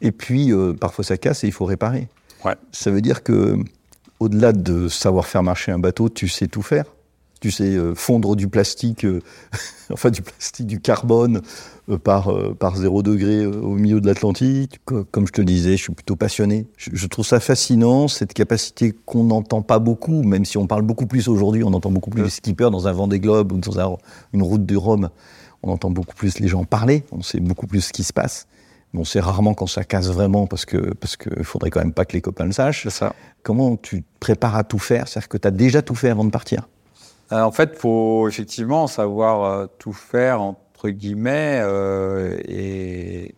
Et 0.00 0.10
puis, 0.10 0.52
euh, 0.52 0.72
parfois 0.72 1.04
ça 1.04 1.16
casse 1.16 1.44
et 1.44 1.46
il 1.46 1.52
faut 1.52 1.64
réparer. 1.64 2.08
Ouais. 2.44 2.54
Ça 2.72 2.90
veut 2.90 3.00
dire 3.00 3.22
que, 3.22 3.56
au-delà 4.18 4.52
de 4.52 4.88
savoir 4.88 5.26
faire 5.26 5.44
marcher 5.44 5.70
un 5.70 5.78
bateau, 5.78 6.08
tu 6.08 6.26
sais 6.28 6.48
tout 6.48 6.62
faire. 6.62 6.84
Tu 7.40 7.50
sais 7.50 7.76
euh, 7.76 7.94
fondre 7.94 8.34
du 8.34 8.48
plastique, 8.48 9.04
euh, 9.04 9.20
enfin 9.92 10.10
du 10.10 10.22
plastique, 10.22 10.66
du 10.66 10.80
carbone 10.80 11.40
euh, 11.88 11.96
par, 11.98 12.32
par 12.56 12.76
zéro 12.76 13.02
degré 13.02 13.46
au 13.46 13.74
milieu 13.76 14.00
de 14.00 14.06
l'Atlantique. 14.06 14.80
Co- 14.84 15.04
Comme 15.10 15.26
je 15.26 15.32
te 15.32 15.42
disais, 15.42 15.76
je 15.76 15.82
suis 15.84 15.92
plutôt 15.94 16.16
passionné. 16.16 16.66
Je, 16.76 16.90
je 16.92 17.06
trouve 17.06 17.24
ça 17.24 17.38
fascinant, 17.40 18.08
cette 18.08 18.32
capacité 18.32 18.92
qu'on 19.06 19.24
n'entend 19.24 19.62
pas 19.62 19.78
beaucoup, 19.78 20.22
même 20.24 20.44
si 20.44 20.58
on 20.58 20.66
parle 20.66 20.82
beaucoup 20.82 21.06
plus 21.06 21.28
aujourd'hui, 21.28 21.62
on 21.62 21.72
entend 21.74 21.90
beaucoup 21.92 22.10
plus 22.10 22.22
les 22.24 22.30
skippers 22.30 22.70
dans 22.70 22.88
un 22.88 22.92
Vendée 22.92 23.20
Globe 23.20 23.52
ou 23.52 23.58
dans 23.58 23.78
un- 23.78 23.96
une 24.32 24.42
route 24.42 24.66
du 24.66 24.76
Rhum. 24.76 25.08
On 25.62 25.70
entend 25.72 25.90
beaucoup 25.90 26.14
plus 26.14 26.38
les 26.40 26.48
gens 26.48 26.64
parler, 26.64 27.04
on 27.12 27.22
sait 27.22 27.40
beaucoup 27.40 27.66
plus 27.66 27.80
ce 27.82 27.92
qui 27.92 28.04
se 28.04 28.12
passe. 28.12 28.46
Mais 28.92 29.00
on 29.00 29.04
sait 29.04 29.20
rarement 29.20 29.54
quand 29.54 29.66
ça 29.66 29.84
casse 29.84 30.06
vraiment 30.08 30.46
parce 30.46 30.64
que 30.64 30.94
parce 30.94 31.16
que 31.16 31.42
faudrait 31.42 31.68
quand 31.70 31.80
même 31.80 31.92
pas 31.92 32.04
que 32.06 32.14
les 32.14 32.20
copains 32.22 32.46
le 32.46 32.52
sachent. 32.52 32.84
C'est 32.84 32.90
ça. 32.90 33.12
Comment 33.42 33.76
tu 33.76 34.02
te 34.02 34.06
prépares 34.18 34.56
à 34.56 34.64
tout 34.64 34.78
faire? 34.78 35.06
C'est-à-dire 35.08 35.28
que 35.28 35.36
tu 35.36 35.46
as 35.46 35.50
déjà 35.50 35.82
tout 35.82 35.94
fait 35.94 36.08
avant 36.08 36.24
de 36.24 36.30
partir? 36.30 36.68
Euh, 37.32 37.42
en 37.42 37.50
fait, 37.52 37.76
faut 37.76 38.26
effectivement 38.28 38.86
savoir 38.86 39.44
euh, 39.44 39.66
tout 39.78 39.92
faire 39.92 40.40
entre 40.40 40.88
guillemets 40.90 41.60
euh, 41.62 42.38
et 42.46 43.34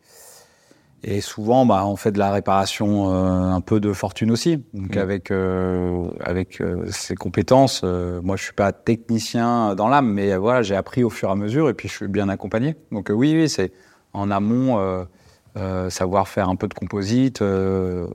et 1.03 1.23
souvent, 1.23 1.65
bah, 1.65 1.87
on 1.87 1.97
fait 1.97 2.13
de 2.13 2.19
la 2.19 2.31
réparation 2.31 3.11
euh, 3.11 3.51
un 3.53 3.63
peu 3.63 3.81
de 3.81 3.91
fortune 3.95 4.31
aussi. 4.31 4.59
Donc 4.75 4.97
Mm. 4.97 4.99
avec 4.99 5.31
euh, 5.31 6.09
avec 6.21 6.63
ces 6.91 7.15
compétences, 7.15 7.81
euh, 7.85 8.21
moi 8.23 8.37
je 8.37 8.45
suis 8.45 8.53
pas 8.53 8.73
technicien 8.73 9.75
dans 9.75 9.89
l'âme, 9.89 10.13
mais 10.13 10.37
voilà, 10.37 10.61
j'ai 10.63 10.77
appris 10.77 11.03
au 11.03 11.09
fur 11.11 11.31
et 11.31 11.33
à 11.33 11.37
mesure 11.37 11.71
et 11.71 11.75
puis 11.75 11.89
je 11.89 11.95
suis 11.95 12.09
bien 12.09 12.29
accompagné. 12.29 12.77
Donc 12.93 13.09
oui, 13.11 13.35
oui, 13.35 13.49
c'est 13.49 13.73
en 14.13 14.31
amont 14.31 15.07
savoir 15.89 16.29
faire 16.29 16.49
un 16.49 16.57
peu 16.57 16.69
de 16.69 16.75
composite. 16.75 17.41
euh, 17.43 18.07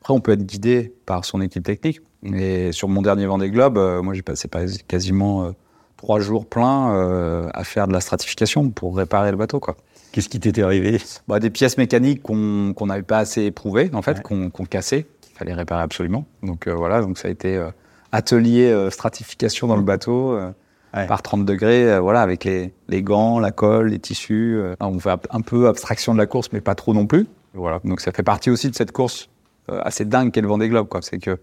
après, 0.00 0.14
on 0.14 0.20
peut 0.20 0.32
être 0.32 0.44
guidé 0.46 0.94
par 1.06 1.24
son 1.26 1.40
équipe 1.42 1.62
technique. 1.64 2.00
Et 2.24 2.72
sur 2.72 2.88
mon 2.88 3.02
dernier 3.02 3.26
Vendée 3.26 3.50
Globe, 3.50 3.78
euh, 3.78 4.02
moi 4.02 4.14
j'ai 4.14 4.22
passé 4.22 4.46
pas- 4.48 4.66
quasiment 4.86 5.44
euh, 5.44 5.50
trois 5.96 6.20
jours 6.20 6.46
pleins 6.46 6.94
euh, 6.94 7.48
à 7.54 7.64
faire 7.64 7.88
de 7.88 7.92
la 7.92 8.00
stratification 8.00 8.68
pour 8.70 8.96
réparer 8.96 9.30
le 9.30 9.36
bateau, 9.36 9.58
quoi. 9.60 9.76
Qu'est-ce 10.12 10.28
qui 10.28 10.40
t'était 10.40 10.62
arrivé? 10.62 11.00
Bah, 11.28 11.38
des 11.38 11.50
pièces 11.50 11.78
mécaniques 11.78 12.22
qu'on 12.22 12.72
qu'on 12.74 12.86
n'avait 12.86 13.02
pas 13.02 13.18
assez 13.18 13.44
éprouvées, 13.44 13.90
en 13.94 14.02
fait, 14.02 14.18
Ouais. 14.30 14.50
qu'on 14.50 14.64
cassait, 14.66 15.06
qu'il 15.20 15.36
fallait 15.36 15.54
réparer 15.54 15.82
absolument. 15.82 16.26
Donc 16.42 16.66
euh, 16.66 16.74
voilà, 16.74 17.00
donc 17.00 17.16
ça 17.16 17.28
a 17.28 17.30
été 17.30 17.56
euh, 17.56 17.70
atelier 18.12 18.66
euh, 18.70 18.90
stratification 18.90 19.66
dans 19.66 19.76
le 19.76 19.82
bateau. 19.82 20.32
euh, 20.32 20.50
Ouais. 20.92 21.06
Par 21.06 21.22
30 21.22 21.44
degrés, 21.44 21.88
euh, 21.88 22.00
voilà, 22.00 22.20
avec 22.20 22.42
les, 22.42 22.74
les 22.88 23.00
gants, 23.04 23.38
la 23.38 23.52
colle, 23.52 23.90
les 23.90 24.00
tissus. 24.00 24.60
on 24.80 24.98
fait 24.98 25.10
un 25.30 25.40
peu 25.40 25.68
abstraction 25.68 26.14
de 26.14 26.18
la 26.18 26.26
course, 26.26 26.48
mais 26.52 26.60
pas 26.60 26.74
trop 26.74 26.92
non 26.94 27.06
plus. 27.06 27.28
Voilà. 27.54 27.78
Donc 27.84 28.00
ça 28.00 28.10
fait 28.10 28.24
partie 28.24 28.50
aussi 28.50 28.68
de 28.68 28.74
cette 28.74 28.90
course 28.90 29.28
euh, 29.70 29.80
assez 29.84 30.04
dingue 30.04 30.32
qu'est 30.32 30.40
le 30.40 30.48
Vendée 30.48 30.68
Globe, 30.68 30.88
quoi. 30.88 30.98
C'est 31.00 31.20
que 31.20 31.38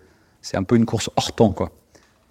c'est 0.48 0.56
un 0.58 0.64
peu 0.64 0.76
une 0.78 0.86
course 0.86 1.10
hors 1.18 1.34
temps, 1.34 1.52
quoi. 1.52 1.72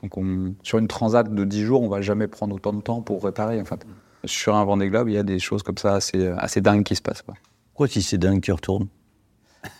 Donc 0.02 0.16
on, 0.16 0.54
sur 0.62 0.78
une 0.78 0.88
transat 0.88 1.32
de 1.32 1.44
10 1.44 1.64
jours, 1.64 1.82
on 1.82 1.88
va 1.88 2.00
jamais 2.00 2.26
prendre 2.28 2.54
autant 2.54 2.72
de 2.72 2.80
temps 2.80 3.02
pour 3.02 3.22
réparer. 3.22 3.60
En 3.60 3.64
fait. 3.66 3.84
Sur 4.24 4.54
un 4.56 4.64
Vendée 4.64 4.88
Globe, 4.88 5.08
il 5.08 5.14
y 5.14 5.18
a 5.18 5.22
des 5.22 5.38
choses 5.38 5.62
comme 5.62 5.76
ça 5.78 5.94
assez, 5.94 6.28
assez 6.38 6.60
dingues 6.62 6.82
qui 6.84 6.96
se 6.96 7.02
passent. 7.02 7.22
Quoi. 7.22 7.34
Pourquoi 7.72 7.88
si 7.88 8.00
c'est 8.02 8.18
dingue 8.18 8.40
tu 8.40 8.52
retournes? 8.52 8.88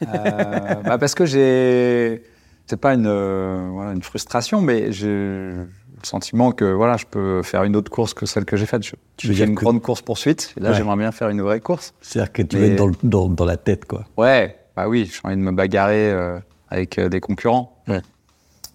Euh, 0.03 0.75
bah 0.85 0.99
parce 0.99 1.15
que 1.15 1.25
j'ai, 1.27 2.23
c'est 2.67 2.77
pas 2.81 2.95
une, 2.95 3.07
euh, 3.07 3.69
voilà, 3.73 3.93
une 3.93 4.03
frustration, 4.03 4.61
mais 4.61 4.91
j'ai 4.93 5.07
le 5.09 5.69
sentiment 6.03 6.53
que 6.53 6.65
voilà, 6.65 6.97
je 6.97 7.07
peux 7.07 7.43
faire 7.43 7.63
une 7.65 7.77
autre 7.77 7.91
course 7.91 8.13
que 8.13 8.27
celle 8.27 8.45
que 8.45 8.57
j'ai 8.57 8.67
faite. 8.67 8.83
Je, 8.85 8.93
Tu 9.17 9.29
veux 9.29 9.33
fais 9.33 9.37
dire 9.39 9.49
une 9.49 9.55
que- 9.55 9.63
grande 9.63 9.81
course 9.81 10.03
poursuite. 10.03 10.55
Et 10.57 10.61
là, 10.61 10.71
Ouais. 10.71 10.77
j'aimerais 10.77 10.97
bien 10.97 11.13
faire 11.13 11.29
une 11.29 11.41
vraie 11.41 11.61
course. 11.61 11.95
C'est-à-dire 12.01 12.33
que 12.33 12.43
tu 12.43 12.57
Mais- 12.57 12.63
veux 12.67 12.73
être 12.73 12.79
dans, 12.79 12.87
le- 12.89 12.95
dans- 13.03 13.29
dans 13.29 13.45
la 13.45 13.57
tête, 13.57 13.85
quoi. 13.87 14.05
Ouais, 14.17 14.57
bah 14.75 14.89
oui, 14.89 15.11
j'ai 15.13 15.21
envie 15.25 15.37
de 15.37 15.41
me 15.41 15.53
bagarrer 15.53 16.11
euh, 16.11 16.39
avec 16.69 16.99
des 17.01 17.21
concurrents. 17.21 17.83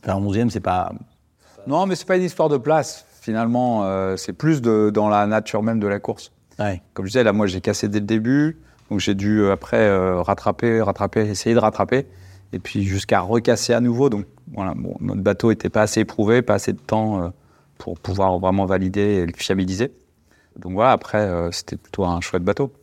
Un 0.06 0.20
11e, 0.20 0.50
c'est 0.50 0.60
pas. 0.60 0.92
Non, 1.68 1.86
mais 1.86 1.96
c'est 1.96 2.08
pas 2.08 2.18
une 2.18 2.24
histoire 2.24 2.50
de 2.50 2.58
place. 2.58 3.06
Finalement, 3.22 3.84
euh, 3.84 4.18
c'est 4.18 4.34
plus 4.34 4.62
de, 4.62 4.92
dans 4.94 5.10
la 5.10 5.28
nature 5.28 5.62
même 5.62 5.80
de 5.80 5.88
la 5.88 6.00
course. 6.00 6.32
Ouais. 6.60 6.82
Comme 6.94 7.06
je 7.06 7.12
disais, 7.12 7.24
là, 7.24 7.34
moi, 7.34 7.48
j'ai 7.48 7.62
cassé 7.62 7.88
dès 7.88 8.00
le 8.00 8.06
début. 8.06 8.58
Donc, 8.90 9.00
j'ai 9.00 9.16
dû 9.16 9.42
euh, 9.42 9.54
après 9.54 9.88
euh, 9.88 10.22
rattraper, 10.22 10.82
rattraper, 10.82 11.22
essayer 11.22 11.56
de 11.56 11.60
rattraper. 11.60 12.08
Et 12.54 12.60
puis, 12.60 12.84
jusqu'à 12.84 13.22
recasser 13.22 13.74
à 13.74 13.80
nouveau. 13.80 14.10
Donc, 14.10 14.26
voilà, 14.54 14.74
bon, 14.76 14.96
notre 15.00 15.22
bateau 15.22 15.50
n'était 15.50 15.70
pas 15.70 15.84
assez 15.84 16.02
éprouvé, 16.02 16.42
pas 16.42 16.56
assez 16.56 16.74
de 16.74 16.80
temps 16.80 17.24
euh, 17.24 17.30
pour 17.78 17.98
pouvoir 18.00 18.38
vraiment 18.40 18.66
valider 18.66 19.02
et 19.02 19.26
le 19.26 19.34
fiabiliser. 19.36 19.94
Donc, 20.58 20.74
voilà, 20.74 20.92
après, 20.92 21.50
c'était 21.52 21.78
plutôt 21.78 22.04
un 22.04 22.20
chouette 22.20 22.44
bateau. 22.44 22.74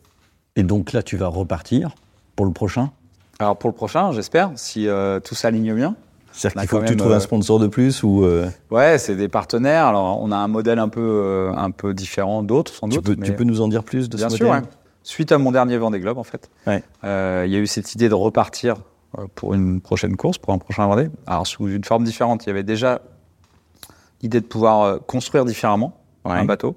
Et 0.55 0.63
donc 0.63 0.91
là, 0.91 1.03
tu 1.03 1.17
vas 1.17 1.27
repartir 1.27 1.93
pour 2.35 2.47
le 2.47 2.51
prochain? 2.51 2.91
Alors, 3.37 3.55
pour 3.57 3.69
le 3.69 3.75
prochain, 3.75 4.11
j'espère, 4.11 4.51
si 4.55 4.87
tout 5.23 5.35
s'aligne 5.35 5.75
bien. 5.75 5.95
C'est-à-dire 6.31 6.55
Bah, 6.55 6.61
qu'il 6.61 6.69
faut 6.69 6.79
que 6.79 6.85
tu 6.85 6.95
trouves 6.95 7.11
euh, 7.11 7.15
un 7.17 7.19
sponsor 7.19 7.59
de 7.59 7.67
plus 7.67 8.03
ou. 8.03 8.23
euh, 8.23 8.49
Ouais, 8.71 8.97
c'est 8.97 9.15
des 9.15 9.27
partenaires. 9.27 9.85
Alors, 9.87 10.21
on 10.21 10.31
a 10.31 10.37
un 10.37 10.47
modèle 10.47 10.79
un 10.79 10.89
peu, 10.89 11.01
euh, 11.01 11.51
un 11.55 11.71
peu 11.71 11.93
différent 11.93 12.43
d'autres, 12.43 12.73
sans 12.73 12.87
tu, 12.87 12.97
doute. 12.97 13.05
peux, 13.05 13.15
mais- 13.17 13.25
tu 13.25 13.33
peux 13.33 13.43
nous 13.43 13.61
en 13.61 13.67
dire 13.67 13.83
plus 13.83 14.09
de 14.09 14.17
Bien 14.17 14.29
ce 14.29 14.37
sûr, 14.37 14.47
modèle 14.47 14.63
ouais. 14.63 14.69
Suite 15.03 15.31
à 15.31 15.37
mon 15.37 15.51
dernier 15.51 15.77
Vendée 15.77 15.99
Globe, 15.99 16.17
en 16.17 16.23
fait, 16.23 16.49
Ouais. 16.67 16.83
euh, 17.03 17.43
il 17.47 17.51
y 17.51 17.55
a 17.55 17.59
eu 17.59 17.67
cette 17.67 17.93
idée 17.95 18.09
de 18.09 18.13
repartir 18.13 18.75
euh, 19.17 19.25
pour 19.33 19.53
une 19.55 19.81
prochaine 19.81 20.15
course, 20.17 20.37
pour 20.37 20.53
un 20.53 20.59
prochain 20.59 20.85
Vendée. 20.87 21.09
Alors, 21.25 21.47
sous 21.47 21.67
une 21.67 21.83
forme 21.83 22.03
différente. 22.03 22.45
Il 22.45 22.47
y 22.47 22.51
avait 22.51 22.63
déjà 22.63 23.01
l'idée 24.21 24.39
de 24.41 24.45
pouvoir 24.45 24.81
euh, 24.83 24.97
construire 24.99 25.45
différemment 25.45 25.93
un 26.25 26.45
bateau 26.45 26.75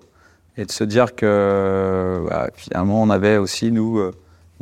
et 0.57 0.65
de 0.65 0.71
se 0.71 0.85
dire 0.85 1.15
que 1.15 2.25
bah, 2.29 2.49
finalement, 2.55 3.03
on 3.03 3.11
avait 3.11 3.37
aussi, 3.37 3.71
nous, 3.71 3.99
euh, 3.99 4.13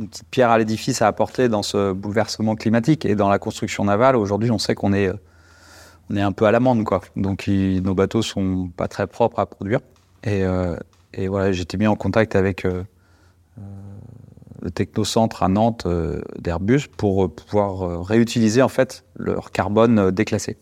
une 0.01 0.09
petite 0.09 0.27
pierre 0.29 0.49
à 0.49 0.57
l'édifice 0.57 1.01
à 1.01 1.07
apporter 1.07 1.47
dans 1.47 1.63
ce 1.63 1.93
bouleversement 1.93 2.55
climatique 2.55 3.05
et 3.05 3.15
dans 3.15 3.29
la 3.29 3.39
construction 3.39 3.85
navale. 3.85 4.15
Aujourd'hui, 4.15 4.51
on 4.51 4.57
sait 4.57 4.75
qu'on 4.75 4.93
est, 4.93 5.07
euh, 5.07 5.13
on 6.09 6.17
est 6.17 6.21
un 6.21 6.31
peu 6.31 6.45
à 6.45 6.51
l'amende, 6.51 6.83
quoi. 6.83 7.01
Donc, 7.15 7.47
nos 7.47 7.93
bateaux 7.93 8.21
sont 8.21 8.69
pas 8.75 8.87
très 8.87 9.07
propres 9.07 9.39
à 9.39 9.45
produire. 9.45 9.79
Et, 10.23 10.43
euh, 10.43 10.75
et 11.13 11.27
voilà, 11.27 11.51
j'étais 11.51 11.77
mis 11.77 11.87
en 11.87 11.95
contact 11.95 12.35
avec 12.35 12.65
euh, 12.65 12.83
euh, 13.57 13.61
le 14.61 14.71
technocentre 14.71 15.43
à 15.43 15.47
Nantes 15.47 15.87
d'Airbus 16.37 16.87
pour 16.95 17.33
pouvoir 17.33 18.05
réutiliser 18.05 18.61
en 18.61 18.69
fait 18.69 19.03
leur 19.15 19.51
carbone 19.51 20.11
déclassé. 20.11 20.57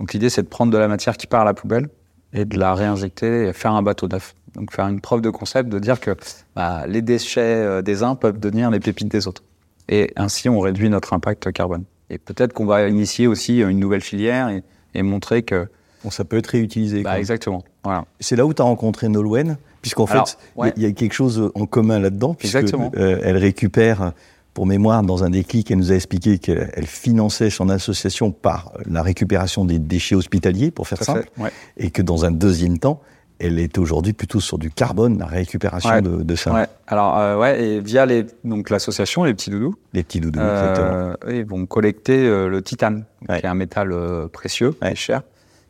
Donc 0.00 0.12
l'idée 0.12 0.30
c'est 0.30 0.42
de 0.42 0.48
prendre 0.48 0.72
de 0.72 0.78
la 0.78 0.88
matière 0.88 1.16
qui 1.16 1.26
part 1.26 1.42
à 1.42 1.44
la 1.44 1.54
poubelle 1.54 1.88
et 2.32 2.44
de 2.44 2.58
la 2.58 2.74
réinjecter 2.74 3.48
et 3.48 3.52
faire 3.52 3.72
un 3.72 3.82
bateau 3.82 4.08
neuf. 4.08 4.34
Donc 4.58 4.72
faire 4.72 4.88
une 4.88 5.00
preuve 5.00 5.20
de 5.20 5.30
concept, 5.30 5.68
de 5.68 5.78
dire 5.78 6.00
que 6.00 6.16
bah, 6.56 6.84
les 6.88 7.00
déchets 7.02 7.40
euh, 7.40 7.82
des 7.82 8.02
uns 8.02 8.16
peuvent 8.16 8.40
devenir 8.40 8.70
les 8.70 8.80
pépites 8.80 9.08
des 9.08 9.28
autres. 9.28 9.42
Et 9.88 10.10
ainsi, 10.16 10.48
on 10.48 10.58
réduit 10.60 10.90
notre 10.90 11.12
impact 11.12 11.52
carbone. 11.52 11.84
Et 12.10 12.18
peut-être 12.18 12.52
qu'on 12.52 12.66
va 12.66 12.88
initier 12.88 13.26
aussi 13.26 13.60
une 13.60 13.78
nouvelle 13.78 14.00
filière 14.00 14.48
et, 14.48 14.62
et 14.94 15.02
montrer 15.02 15.42
que... 15.42 15.68
Bon, 16.04 16.10
ça 16.10 16.24
peut 16.24 16.36
être 16.38 16.48
réutilisé. 16.48 17.02
Bah, 17.02 17.18
exactement. 17.18 17.64
Voilà. 17.84 18.04
C'est 18.20 18.36
là 18.36 18.46
où 18.46 18.52
tu 18.54 18.62
as 18.62 18.64
rencontré 18.64 19.08
Nolwenn, 19.08 19.56
puisqu'en 19.82 20.06
fait, 20.06 20.14
il 20.14 20.18
y 20.18 20.20
a- 20.20 20.62
ouais. 20.62 20.72
il 20.76 20.82
y, 20.82 20.86
a 20.86 20.92
quelque 20.92 21.12
chose 21.12 21.50
en 21.54 21.66
commun 21.66 21.98
là-dedans, 21.98 22.34
puisque 22.34 22.56
Exactement. 22.56 22.90
euh, 22.96 23.20
elle 23.22 23.36
récupère, 23.36 24.12
pour 24.54 24.66
mémoire, 24.66 25.02
dans 25.02 25.24
un 25.24 25.30
déclic, 25.30 25.70
elle 25.70 25.78
nous 25.78 25.92
a 25.92 25.94
expliqué 25.94 26.38
qu'elle 26.38 26.70
elle 26.74 26.86
finançait 26.86 27.50
son 27.50 27.68
association 27.68 28.30
par 28.30 28.72
la 28.86 29.02
récupération 29.02 29.64
des 29.64 29.78
déchets 29.78 30.14
hospitaliers, 30.14 30.70
pour 30.70 30.86
faire 30.88 30.98
Tout 30.98 31.04
simple. 31.04 31.28
Ouais. 31.38 31.50
et 31.76 31.90
que 31.90 32.02
dans 32.02 32.24
un 32.24 32.30
deuxième 32.30 32.78
temps, 32.78 33.00
elle 33.38 33.58
est 33.58 33.78
aujourd'hui 33.78 34.12
plutôt 34.12 34.40
sur 34.40 34.58
du 34.58 34.70
carbone, 34.70 35.18
la 35.18 35.26
récupération 35.26 35.90
Ouais. 35.90 36.02
de, 36.02 36.22
de 36.22 36.34
ça. 36.34 36.52
Ouais. 36.52 36.66
Alors, 36.86 37.18
euh, 37.18 37.36
ouais, 37.38 37.62
et 37.62 37.80
via 37.80 38.04
les, 38.06 38.26
donc 38.44 38.70
l'association, 38.70 39.24
les 39.24 39.34
petits 39.34 39.50
doudous, 39.50 39.76
Les 39.92 40.02
petits 40.02 40.20
doudous, 40.20 40.40
exactement. 40.40 40.86
Euh, 40.88 41.14
ils 41.28 41.44
vont 41.44 41.64
collecter 41.66 42.26
euh, 42.26 42.48
le 42.48 42.62
titane, 42.62 43.04
Ouais. 43.28 43.40
qui 43.40 43.46
est 43.46 43.48
un 43.48 43.54
métal 43.54 43.92
euh, 43.92 44.28
précieux 44.28 44.76
et 44.84 44.94
cher, 44.94 45.22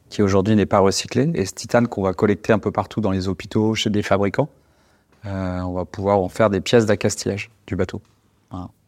qui 0.08 0.22
aujourd'hui 0.22 0.56
n'est 0.56 0.66
pas 0.66 0.78
recyclé. 0.78 1.30
Et 1.34 1.44
ce 1.44 1.52
titane 1.52 1.88
qu'on 1.88 2.02
va 2.02 2.12
collecter 2.14 2.52
un 2.52 2.58
peu 2.58 2.70
partout 2.70 3.00
dans 3.00 3.10
les 3.10 3.28
hôpitaux, 3.28 3.74
chez 3.74 3.90
des 3.90 4.02
fabricants, 4.02 4.48
on 5.24 5.72
va 5.74 5.84
pouvoir 5.84 6.18
en 6.20 6.28
faire 6.28 6.48
des 6.48 6.60
pièces 6.62 6.86
d'accastillage 6.86 7.50
du 7.66 7.76
bateau. 7.76 8.00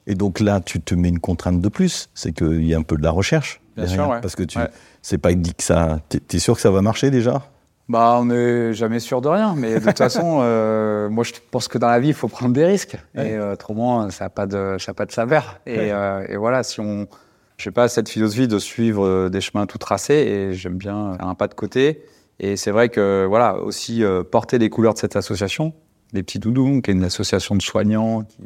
Et 0.07 0.15
donc 0.15 0.41
là, 0.41 0.61
tu 0.61 0.81
te 0.81 0.95
mets 0.95 1.11
une 1.11 1.21
contrainte 1.21 1.61
de 1.61 1.69
plus, 1.69 2.09
c'est 2.15 2.33
qu'il 2.33 2.65
y 2.65 2.75
a 2.75 2.79
un 2.79 2.83
peu 2.83 2.97
de 2.97 3.03
la 3.03 3.11
recherche. 3.11 3.61
Bien 3.77 3.85
derrière, 3.85 4.07
sûr. 4.07 4.21
Parce 4.23 4.35
que 4.35 4.43
tu, 4.43 4.59
c'est 5.03 5.19
pas 5.19 5.33
dit 5.35 5.55
que 5.55 5.63
ça. 5.63 6.01
T'es 6.09 6.21
es 6.33 6.39
sûr 6.39 6.55
que 6.55 6.61
ça 6.63 6.71
va 6.71 6.81
marcher 6.81 7.11
déjà? 7.11 7.43
Bah, 7.91 8.19
on 8.21 8.27
n'est 8.27 8.73
jamais 8.73 9.01
sûr 9.01 9.21
de 9.21 9.27
rien, 9.29 9.55
mais 9.57 9.81
de 9.81 9.85
toute 9.85 9.99
façon, 10.07 10.39
euh, 10.43 11.09
moi 11.09 11.25
je 11.25 11.33
pense 11.51 11.67
que 11.67 11.77
dans 11.77 11.89
la 11.89 11.99
vie, 11.99 12.09
il 12.09 12.15
faut 12.15 12.29
prendre 12.29 12.53
des 12.55 12.65
risques. 12.65 12.97
Ouais. 13.17 13.31
Et 13.31 13.35
euh, 13.35 13.55
autrement, 13.55 14.09
ça 14.11 14.27
n'a 14.27 14.31
pas 14.31 14.47
de, 14.47 14.77
ça 14.79 14.93
a 14.93 14.95
pas 14.95 15.07
de 15.07 15.13
saveur. 15.13 15.59
Et, 15.67 15.93
euh, 15.93 16.25
et 16.29 16.37
voilà, 16.37 16.63
si 16.63 16.79
on, 16.79 17.09
je 17.57 17.65
sais 17.65 17.73
pas, 17.73 17.89
cette 17.89 18.09
philosophie 18.09 18.47
de 18.47 18.61
suivre 18.61 19.05
euh, 19.05 19.29
des 19.29 19.41
chemins 19.41 19.67
tout 19.67 19.79
tracés, 19.79 20.15
et 20.15 20.55
j'aime 20.55 20.77
bien 20.77 21.15
faire 21.17 21.27
un 21.27 21.35
pas 21.35 21.49
de 21.49 21.55
côté. 21.55 22.05
Et 22.39 22.57
c'est 22.57 22.71
vrai 22.71 22.91
que 22.91 23.27
voilà, 23.29 23.57
aussi 23.59 24.05
euh, 24.05 24.23
porter 24.23 24.59
les 24.59 24.71
couleurs 24.71 24.95
de 24.95 24.99
cette 25.01 25.17
association, 25.17 25.73
les 26.13 26.23
petits 26.23 26.39
doudous, 26.39 26.81
qui 26.83 26.91
est 26.93 26.95
une 26.95 27.03
association 27.05 27.57
de 27.57 27.61
soignants 27.63 28.23
qui, 28.23 28.39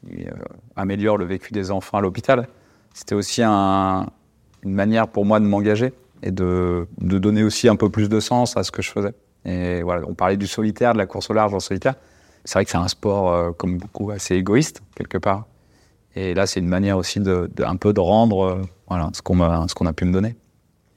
qui, 0.00 0.24
euh, 0.26 0.30
améliore 0.76 1.18
le 1.18 1.26
vécu 1.26 1.52
des 1.52 1.70
enfants 1.70 1.98
à 1.98 2.00
l'hôpital. 2.00 2.48
C'était 2.94 3.14
aussi 3.14 3.42
un- 3.44 4.06
une 4.64 4.72
manière 4.74 5.08
pour 5.08 5.24
moi 5.26 5.40
de 5.40 5.44
m'engager 5.44 5.92
et 6.22 6.30
de, 6.30 6.86
de 7.00 7.18
donner 7.18 7.42
aussi 7.42 7.68
un 7.68 7.76
peu 7.76 7.88
plus 7.90 8.08
de 8.08 8.20
sens 8.20 8.56
à 8.56 8.62
ce 8.64 8.70
que 8.70 8.82
je 8.82 8.90
faisais. 8.90 9.12
Et 9.44 9.82
voilà, 9.82 10.06
on 10.08 10.14
parlait 10.14 10.36
du 10.36 10.46
solitaire, 10.46 10.92
de 10.92 10.98
la 10.98 11.06
course 11.06 11.30
au 11.30 11.32
large 11.34 11.52
en 11.54 11.60
solitaire. 11.60 11.94
C'est 12.44 12.54
vrai 12.54 12.64
que 12.64 12.70
c'est 12.70 12.76
un 12.78 12.88
sport, 12.88 13.32
euh, 13.32 13.50
comme 13.52 13.78
beaucoup, 13.78 14.10
assez 14.10 14.34
égoïste, 14.36 14.82
quelque 14.96 15.18
part. 15.18 15.46
Et 16.14 16.34
là, 16.34 16.46
c'est 16.46 16.60
une 16.60 16.68
manière 16.68 16.96
aussi 16.98 17.20
de, 17.20 17.50
de- 17.56 17.64
un 17.64 17.76
peu 17.76 17.92
de 17.92 18.00
rendre 18.00 18.44
euh, 18.44 18.62
voilà, 18.88 19.10
ce 19.14 19.22
qu'on 19.22 19.38
ce 19.66 19.74
qu'on 19.74 19.86
a 19.86 19.92
pu 19.92 20.04
me 20.04 20.12
donner. 20.12 20.36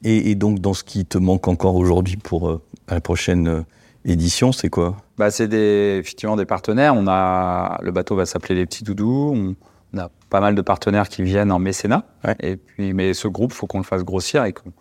et, 0.03 0.31
et 0.31 0.35
donc, 0.35 0.59
dans 0.59 0.73
ce 0.73 0.83
qui 0.83 1.05
te 1.05 1.17
manque 1.17 1.47
encore 1.47 1.75
aujourd'hui 1.75 2.17
pour 2.17 2.49
euh, 2.49 2.61
la 2.89 3.01
prochaine 3.01 3.63
édition, 4.03 4.51
c'est 4.51 4.69
quoi? 4.69 4.97
Bah, 5.17 5.31
c'est 5.31 5.47
des, 5.47 5.97
effectivement 5.99 6.35
des 6.35 6.45
partenaires. 6.45 6.93
On 6.95 7.07
a, 7.07 7.79
le 7.81 7.91
bateau 7.91 8.15
va 8.15 8.25
s'appeler 8.25 8.55
Les 8.55 8.65
Petits 8.65 8.83
Doudous. 8.83 9.33
On, 9.35 9.55
on 9.93 9.97
a 9.97 10.09
pas 10.29 10.41
mal 10.41 10.53
de 10.53 10.61
partenaires 10.61 11.09
qui 11.09 11.23
viennent 11.23 11.51
en 11.51 11.57
mécénat. 11.59 12.03
Ouais. 12.23 12.35
Et 12.41 12.57
puis, 12.57 12.93
mais 12.93 13.13
ce 13.13 13.27
groupe, 13.27 13.53
faut 13.53 13.65
qu'on 13.65 13.79
le 13.79 13.83
fasse 13.85 14.03
grossir 14.03 14.43
et 14.45 14.53
qu'on 14.53 14.71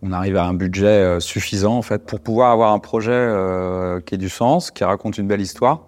qu'on 0.00 0.12
arrive 0.12 0.36
à 0.36 0.44
un 0.44 0.54
budget 0.54 0.86
euh, 0.86 1.20
suffisant 1.20 1.76
en 1.76 1.82
fait 1.82 2.04
pour 2.06 2.20
pouvoir 2.20 2.52
avoir 2.52 2.72
un 2.72 2.78
projet 2.78 3.10
euh, 3.12 4.00
qui 4.00 4.14
ait 4.14 4.18
du 4.18 4.28
sens, 4.28 4.70
qui 4.70 4.84
raconte 4.84 5.18
une 5.18 5.26
belle 5.26 5.40
histoire, 5.40 5.86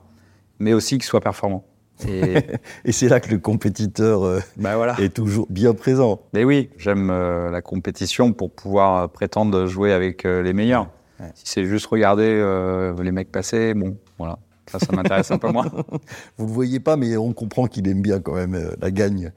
mais 0.58 0.72
aussi 0.72 0.98
qui 0.98 1.06
soit 1.06 1.20
performant. 1.20 1.64
Et 2.08 2.34
Et 2.84 2.92
c'est 2.92 3.08
là 3.08 3.20
que 3.20 3.30
le 3.30 3.38
compétiteur 3.38 4.25
euh, 4.25 4.40
bah 4.56 4.76
voilà. 4.76 4.96
est 5.00 5.14
toujours 5.14 5.46
bien 5.50 5.75
présent. 5.75 6.20
Mais 6.32 6.44
oui, 6.44 6.70
j'aime 6.76 7.10
euh, 7.10 7.50
la 7.50 7.62
compétition 7.62 8.32
pour 8.32 8.50
pouvoir 8.50 8.96
euh, 9.02 9.06
prétendre 9.08 9.66
jouer 9.66 9.92
avec 9.92 10.25
les 10.25 10.52
meilleurs. 10.52 10.88
Ouais. 11.18 11.30
Si 11.34 11.44
c'est 11.46 11.64
juste 11.64 11.86
regarder 11.86 12.42
les 12.99 13.12
mecs 13.12 13.30
passer, 13.30 13.75
bon, 13.75 13.96
voilà, 14.18 14.38
ça, 14.66 14.78
ça 14.78 14.92
m'intéresse 14.94 15.30
un 15.30 15.38
peu 15.38 15.50
moins. 15.50 15.70
Vous 16.38 16.46
le 16.46 16.52
voyez 16.52 16.80
pas, 16.80 16.96
mais 16.96 17.16
on 17.16 17.32
comprend 17.32 17.66
qu'il 17.66 17.88
aime 17.88 18.02
bien 18.02 18.20
quand 18.20 18.34
même 18.34 18.54
euh, 18.54 18.70
la 18.80 18.90
gagne. 18.90 19.32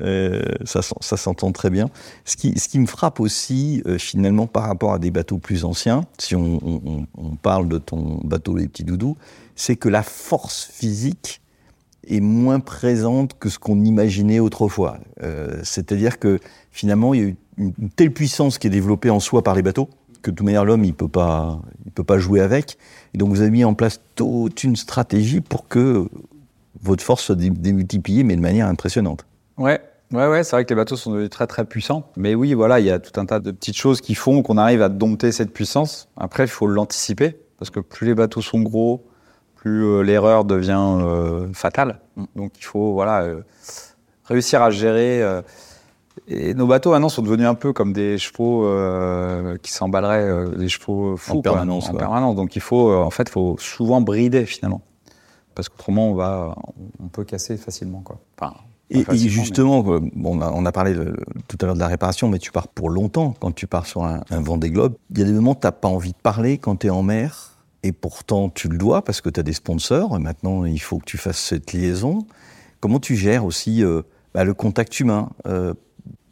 Euh, 0.00 0.42
ça 0.64 0.80
ça 0.82 1.16
s'entend 1.16 1.52
très 1.52 1.70
bien. 1.70 1.90
Ce 2.24 2.36
qui, 2.36 2.58
ce 2.58 2.68
qui 2.68 2.78
me 2.78 2.86
frappe 2.86 3.20
aussi, 3.20 3.82
euh, 3.86 3.98
finalement, 3.98 4.46
par 4.46 4.64
rapport 4.64 4.92
à 4.92 4.98
des 4.98 5.10
bateaux 5.10 5.38
plus 5.38 5.64
anciens, 5.64 6.04
si 6.18 6.34
on, 6.34 7.06
parle 7.42 7.68
de 7.68 7.78
ton 7.78 8.20
bateau 8.24 8.56
Les 8.56 8.68
Petits 8.68 8.84
Doudous, 8.84 9.16
c'est 9.54 9.76
que 9.76 9.88
la 9.88 10.02
force 10.02 10.64
physique 10.64 11.40
est 12.06 12.20
moins 12.20 12.60
présente 12.60 13.38
que 13.38 13.48
ce 13.48 13.58
qu'on 13.58 13.84
imaginait 13.84 14.38
autrefois. 14.38 14.98
C'est-à-dire 15.62 16.18
que 16.18 16.38
finalement, 16.70 17.14
il 17.14 17.20
y 17.20 17.30
a 17.30 17.32
une 17.58 17.90
telle 17.94 18.12
puissance 18.12 18.58
qui 18.58 18.66
est 18.66 18.70
développée 18.70 19.10
en 19.10 19.20
soi 19.20 19.42
par 19.42 19.54
les 19.54 19.62
bateaux 19.62 19.88
que 20.26 20.30
de 20.32 20.36
toute 20.36 20.44
manière 20.44 20.64
l'homme 20.64 20.84
il 20.84 20.92
peut 20.94 21.08
pas 21.08 21.60
il 21.84 21.92
peut 21.92 22.04
pas 22.04 22.18
jouer 22.18 22.40
avec. 22.40 22.76
Et 23.14 23.18
donc 23.18 23.30
vous 23.30 23.40
avez 23.40 23.50
mis 23.50 23.64
en 23.64 23.74
place 23.74 24.00
toute 24.16 24.64
une 24.64 24.76
stratégie 24.76 25.40
pour 25.40 25.68
que 25.68 26.08
votre 26.82 27.02
force 27.02 27.22
soit 27.22 27.36
dé- 27.36 27.50
démultipliée, 27.50 28.24
mais 28.24 28.34
de 28.36 28.40
manière 28.40 28.66
impressionnante. 28.66 29.24
Ouais, 29.56 29.80
ouais, 30.12 30.26
ouais, 30.28 30.44
c'est 30.44 30.56
vrai 30.56 30.64
que 30.64 30.70
les 30.70 30.76
bateaux 30.76 30.96
sont 30.96 31.12
devenus 31.12 31.30
très 31.30 31.46
très 31.46 31.64
puissants. 31.64 32.10
Mais 32.16 32.34
oui, 32.34 32.54
voilà, 32.54 32.80
il 32.80 32.86
y 32.86 32.90
a 32.90 32.98
tout 32.98 33.18
un 33.20 33.24
tas 33.24 33.40
de 33.40 33.50
petites 33.52 33.76
choses 33.76 34.00
qui 34.00 34.14
font 34.14 34.42
qu'on 34.42 34.58
arrive 34.58 34.82
à 34.82 34.88
dompter 34.88 35.32
cette 35.32 35.52
puissance. 35.52 36.08
Après, 36.16 36.44
il 36.44 36.48
faut 36.50 36.66
l'anticiper, 36.66 37.38
parce 37.58 37.70
que 37.70 37.80
plus 37.80 38.06
les 38.06 38.14
bateaux 38.14 38.42
sont 38.42 38.60
gros, 38.60 39.04
plus 39.54 39.84
euh, 39.84 40.02
l'erreur 40.02 40.44
devient 40.44 40.98
euh, 41.00 41.46
fatale. 41.54 42.00
Donc 42.34 42.52
il 42.58 42.64
faut 42.64 42.92
voilà 42.92 43.22
euh, 43.22 43.40
réussir 44.24 44.60
à 44.62 44.70
gérer. 44.70 45.22
Et 46.28 46.54
nos 46.54 46.66
bateaux 46.66 46.90
maintenant 46.90 47.08
sont 47.08 47.22
devenus 47.22 47.46
un 47.46 47.54
peu 47.54 47.72
comme 47.72 47.92
des 47.92 48.18
chevaux 48.18 48.64
euh, 48.66 49.56
qui 49.58 49.70
s'emballeraient, 49.72 50.22
euh, 50.28 50.48
des 50.56 50.68
chevaux 50.68 51.16
fous 51.16 51.32
En 51.32 51.34
quoi, 51.34 51.42
permanence, 51.42 51.86
en 51.88 51.90
quoi. 51.90 51.98
permanence. 52.00 52.36
Donc 52.36 52.56
il 52.56 52.62
faut, 52.62 52.90
euh, 52.90 52.96
en 53.02 53.10
fait, 53.10 53.28
faut 53.28 53.56
souvent 53.58 54.00
brider 54.00 54.46
finalement, 54.46 54.80
parce 55.54 55.68
qu'autrement 55.68 56.10
on 56.10 56.14
va, 56.14 56.54
on 57.02 57.08
peut 57.08 57.24
casser 57.24 57.56
facilement 57.56 58.00
quoi. 58.00 58.18
Enfin, 58.38 58.54
Et, 58.90 59.02
facilement, 59.04 59.28
justement, 59.30 59.82
bon, 59.82 60.10
on, 60.24 60.40
a, 60.40 60.50
on 60.52 60.64
a 60.64 60.72
parlé 60.72 60.94
de- 60.94 61.16
tout 61.48 61.58
à 61.60 61.66
l'heure 61.66 61.74
de 61.74 61.80
la 61.80 61.88
réparation, 61.88 62.28
mais 62.28 62.38
tu 62.38 62.50
pars 62.52 62.68
pour 62.68 62.88
longtemps 62.90 63.34
quand 63.38 63.52
tu 63.54 63.66
pars 63.66 63.86
sur 63.86 64.04
un, 64.04 64.22
un 64.30 64.40
Vendée 64.40 64.70
Globe. 64.70 64.94
Il 65.10 65.18
y 65.18 65.22
a 65.22 65.26
des 65.26 65.32
moments 65.32 65.52
où 65.52 65.60
tu 65.60 65.66
n'as 65.66 65.72
pas 65.72 65.88
envie 65.88 66.12
de 66.12 66.18
parler 66.22 66.58
quand 66.58 66.76
tu 66.76 66.86
es 66.86 66.90
en 66.90 67.02
mer, 67.02 67.52
et 67.82 67.92
pourtant 67.92 68.48
tu 68.48 68.68
le 68.68 68.78
dois 68.78 69.02
parce 69.02 69.20
que 69.20 69.28
tu 69.28 69.38
as 69.38 69.42
des 69.42 69.52
sponsors. 69.52 70.16
et 70.16 70.18
Maintenant, 70.20 70.64
il 70.64 70.78
faut 70.80 70.98
que 70.98 71.04
tu 71.04 71.18
fasses 71.18 71.38
cette 71.38 71.72
liaison. 71.72 72.26
Comment 72.80 73.00
tu 73.00 73.16
gères 73.16 73.44
aussi 73.44 73.84
bah, 74.34 74.44
le 74.44 74.54
contact 74.54 74.98
humain 75.00 75.30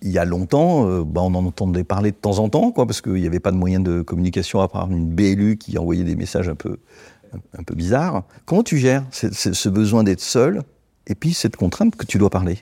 Il 0.02 0.10
y 0.10 0.18
a 0.18 0.24
longtemps, 0.26 0.86
euh, 0.86 1.02
bah, 1.04 1.22
on 1.22 1.34
en 1.34 1.46
entendait 1.46 1.84
parler 1.84 2.10
de 2.10 2.16
temps 2.16 2.38
en 2.38 2.48
temps, 2.50 2.70
quoi, 2.72 2.86
parce 2.86 3.00
qu'il 3.00 3.14
n'y 3.14 3.26
avait 3.26 3.40
pas 3.40 3.50
de 3.52 3.56
moyen 3.56 3.80
de 3.80 4.02
communication 4.02 4.60
à 4.60 4.68
part 4.68 4.90
une 4.90 5.06
BLU 5.06 5.56
qui 5.56 5.78
envoyait 5.78 6.04
des 6.04 6.14
messages 6.16 6.48
un 6.48 6.54
peu, 6.54 6.76
un, 7.32 7.38
un 7.58 7.62
peu 7.62 7.74
bizarres. 7.74 8.24
Comment 8.44 8.62
tu 8.62 8.76
gères 8.76 9.04
ce- 9.10 9.68
besoin 9.70 10.04
d'être 10.04 10.20
seul 10.20 10.62
et 11.06 11.14
puis 11.14 11.32
cette 11.32 11.56
contrainte 11.56 11.96
que 11.96 12.04
tu 12.04 12.18
dois 12.18 12.28
parler? 12.30 12.58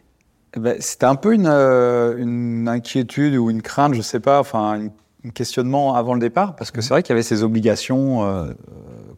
Eh 0.57 0.61
ben, 0.61 0.77
C'était 0.81 1.07
un 1.07 1.17
peu 1.17 1.35
une, 1.35 1.47
euh, 1.49 2.17
une 2.17 2.69
inquiétude 2.69 3.35
ou 3.35 3.51
une 3.51 3.63
crainte, 3.63 3.95
je 3.95 4.03
sais 4.03 4.21
pas, 4.21 4.39
enfin 4.39 4.79
un 5.25 5.31
questionnement 5.31 5.95
avant 5.95 6.15
le 6.15 6.21
départ, 6.21 6.55
parce 6.57 6.71
que 6.71 6.81
c'est 6.81 6.91
vrai 6.91 7.03
qu'il 7.03 7.11
y 7.11 7.15
avait 7.15 7.23
ces 7.23 7.43
obligations 7.43 8.25
euh, 8.25 8.53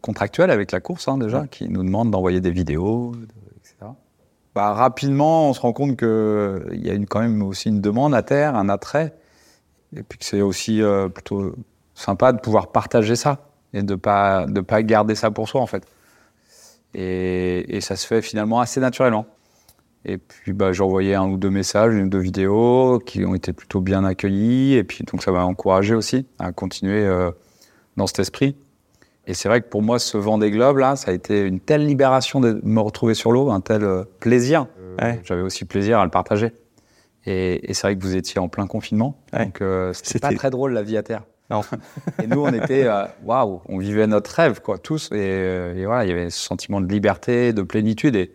contractuelles 0.01 0.51
avec 0.51 0.71
la 0.71 0.79
course 0.79 1.07
hein, 1.07 1.17
déjà, 1.17 1.45
qui 1.47 1.67
nous 1.69 1.83
demandent 1.83 2.11
d'envoyer 2.11 2.41
des 2.41 2.51
vidéos, 2.51 3.11
de-. 3.15 3.27
Bah, 4.55 4.73
rapidement, 4.73 5.49
on 5.49 5.53
se 5.53 5.59
rend 5.59 5.73
compte 5.73 5.97
qu'il 5.97 6.81
y 6.81 6.89
a 6.89 6.93
une, 6.93 7.05
quand 7.05 7.19
même 7.19 7.43
aussi 7.43 7.67
une 7.67 7.81
demande 7.81 8.15
à 8.15 8.23
terre, 8.23 8.55
un 8.55 8.69
attrait, 8.69 9.13
et 9.93 10.01
puis 10.01 10.17
que 10.17 10.23
c'est 10.23 10.41
aussi 10.41 10.81
euh, 10.81 11.09
plutôt 11.09 11.55
sympa 11.93 12.31
de 12.31 12.39
pouvoir 12.39 12.71
partager 12.71 13.17
ça 13.17 13.49
et 13.73 13.83
de 13.83 13.95
pas 13.95 14.45
de 14.47 14.61
pas 14.61 14.81
garder 14.83 15.15
ça 15.15 15.29
pour 15.29 15.49
soi 15.49 15.59
en 15.59 15.65
fait. 15.67 15.85
Et, 16.93 17.75
et 17.75 17.81
ça 17.81 17.97
se 17.97 18.07
fait 18.07 18.21
finalement 18.21 18.61
assez 18.61 18.79
naturellement. 18.79 19.25
Et 20.05 20.17
puis 20.17 20.53
bah, 20.53 20.71
j'ai 20.71 20.83
envoyé 20.83 21.15
un 21.15 21.25
ou 21.27 21.37
deux 21.37 21.49
messages, 21.49 21.93
une 21.93 22.05
ou 22.05 22.09
deux 22.09 22.19
vidéos 22.19 22.99
qui 23.05 23.25
ont 23.25 23.35
été 23.35 23.51
plutôt 23.51 23.81
bien 23.81 24.05
accueillis. 24.05 24.75
Et 24.75 24.85
puis 24.85 25.03
donc 25.03 25.21
ça 25.21 25.31
m'a 25.31 25.43
encouragé 25.43 25.95
aussi 25.95 26.27
à 26.39 26.53
continuer 26.53 27.05
euh, 27.05 27.31
dans 27.97 28.07
cet 28.07 28.19
esprit. 28.19 28.55
Et 29.27 29.33
c'est 29.33 29.49
vrai 29.49 29.61
que 29.61 29.67
pour 29.67 29.81
moi, 29.81 29.97
ce 29.99 30.17
vent 30.17 30.37
des 30.37 30.51
globes 30.51 30.77
là, 30.77 30.95
ça 30.95 31.11
a 31.11 31.13
été 31.13 31.41
une 31.41 31.59
telle 31.59 31.85
libération 31.85 32.39
de 32.39 32.59
me 32.63 32.79
retrouver 32.79 33.13
sur 33.15 33.31
l'eau, 33.31 33.49
un 33.49 33.61
tel 33.61 33.83
euh, 33.83 34.03
plaisir. 34.19 34.67
Ouais. 35.01 35.19
J'avais 35.23 35.41
aussi 35.41 35.65
plaisir 35.65 35.99
à 35.99 36.05
le 36.05 36.11
partager. 36.11 36.53
Et, 37.25 37.69
et 37.69 37.73
c'est 37.73 37.87
vrai 37.87 37.95
que 37.97 38.03
vous 38.03 38.15
étiez 38.15 38.39
en 38.39 38.49
plein 38.49 38.67
confinement, 38.67 39.17
Ouais. 39.33 39.45
donc 39.45 39.61
euh, 39.61 39.91
c'était 39.93 40.19
pas 40.19 40.31
très 40.33 40.51
drôle 40.51 40.73
la 40.73 40.83
vie 40.83 40.95
à 40.95 41.01
terre. 41.03 41.23
Non. 41.49 41.61
et 42.23 42.27
nous, 42.27 42.41
on 42.41 42.53
était, 42.53 42.85
euh, 42.85 43.05
waouh, 43.23 43.61
on 43.67 43.77
vivait 43.79 44.05
notre 44.07 44.31
rêve, 44.31 44.61
quoi, 44.61 44.77
tous. 44.77 45.09
Et, 45.11 45.15
euh, 45.15 45.75
et 45.75 45.85
voilà, 45.85 46.05
il 46.05 46.09
y 46.09 46.11
avait 46.11 46.29
ce 46.29 46.39
sentiment 46.39 46.81
de 46.81 46.87
liberté, 46.87 47.51
de 47.53 47.61
plénitude. 47.63 48.15
Et 48.15 48.31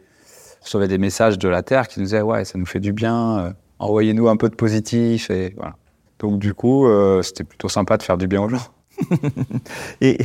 on 0.60 0.64
recevait 0.64 0.88
des 0.88 0.98
messages 0.98 1.38
de 1.38 1.48
la 1.48 1.62
Terre 1.62 1.86
qui 1.88 2.00
nous 2.00 2.06
disaient, 2.06 2.20
ouais, 2.22 2.44
ça 2.44 2.58
nous 2.58 2.66
fait 2.66 2.80
du 2.80 2.92
bien, 2.92 3.38
euh, 3.38 3.52
envoyez-nous 3.78 4.28
un 4.28 4.36
peu 4.36 4.48
de 4.48 4.54
positif. 4.56 5.30
Et 5.30 5.54
voilà. 5.56 5.76
Donc, 6.18 6.38
du 6.38 6.52
coup, 6.54 6.86
euh, 6.86 7.22
c'était 7.22 7.44
plutôt 7.44 7.68
sympa 7.68 7.96
de 7.96 8.02
faire 8.02 8.18
du 8.18 8.26
bien 8.28 8.42
aux 8.42 8.48
gens. 8.48 8.66
Et 10.00 10.18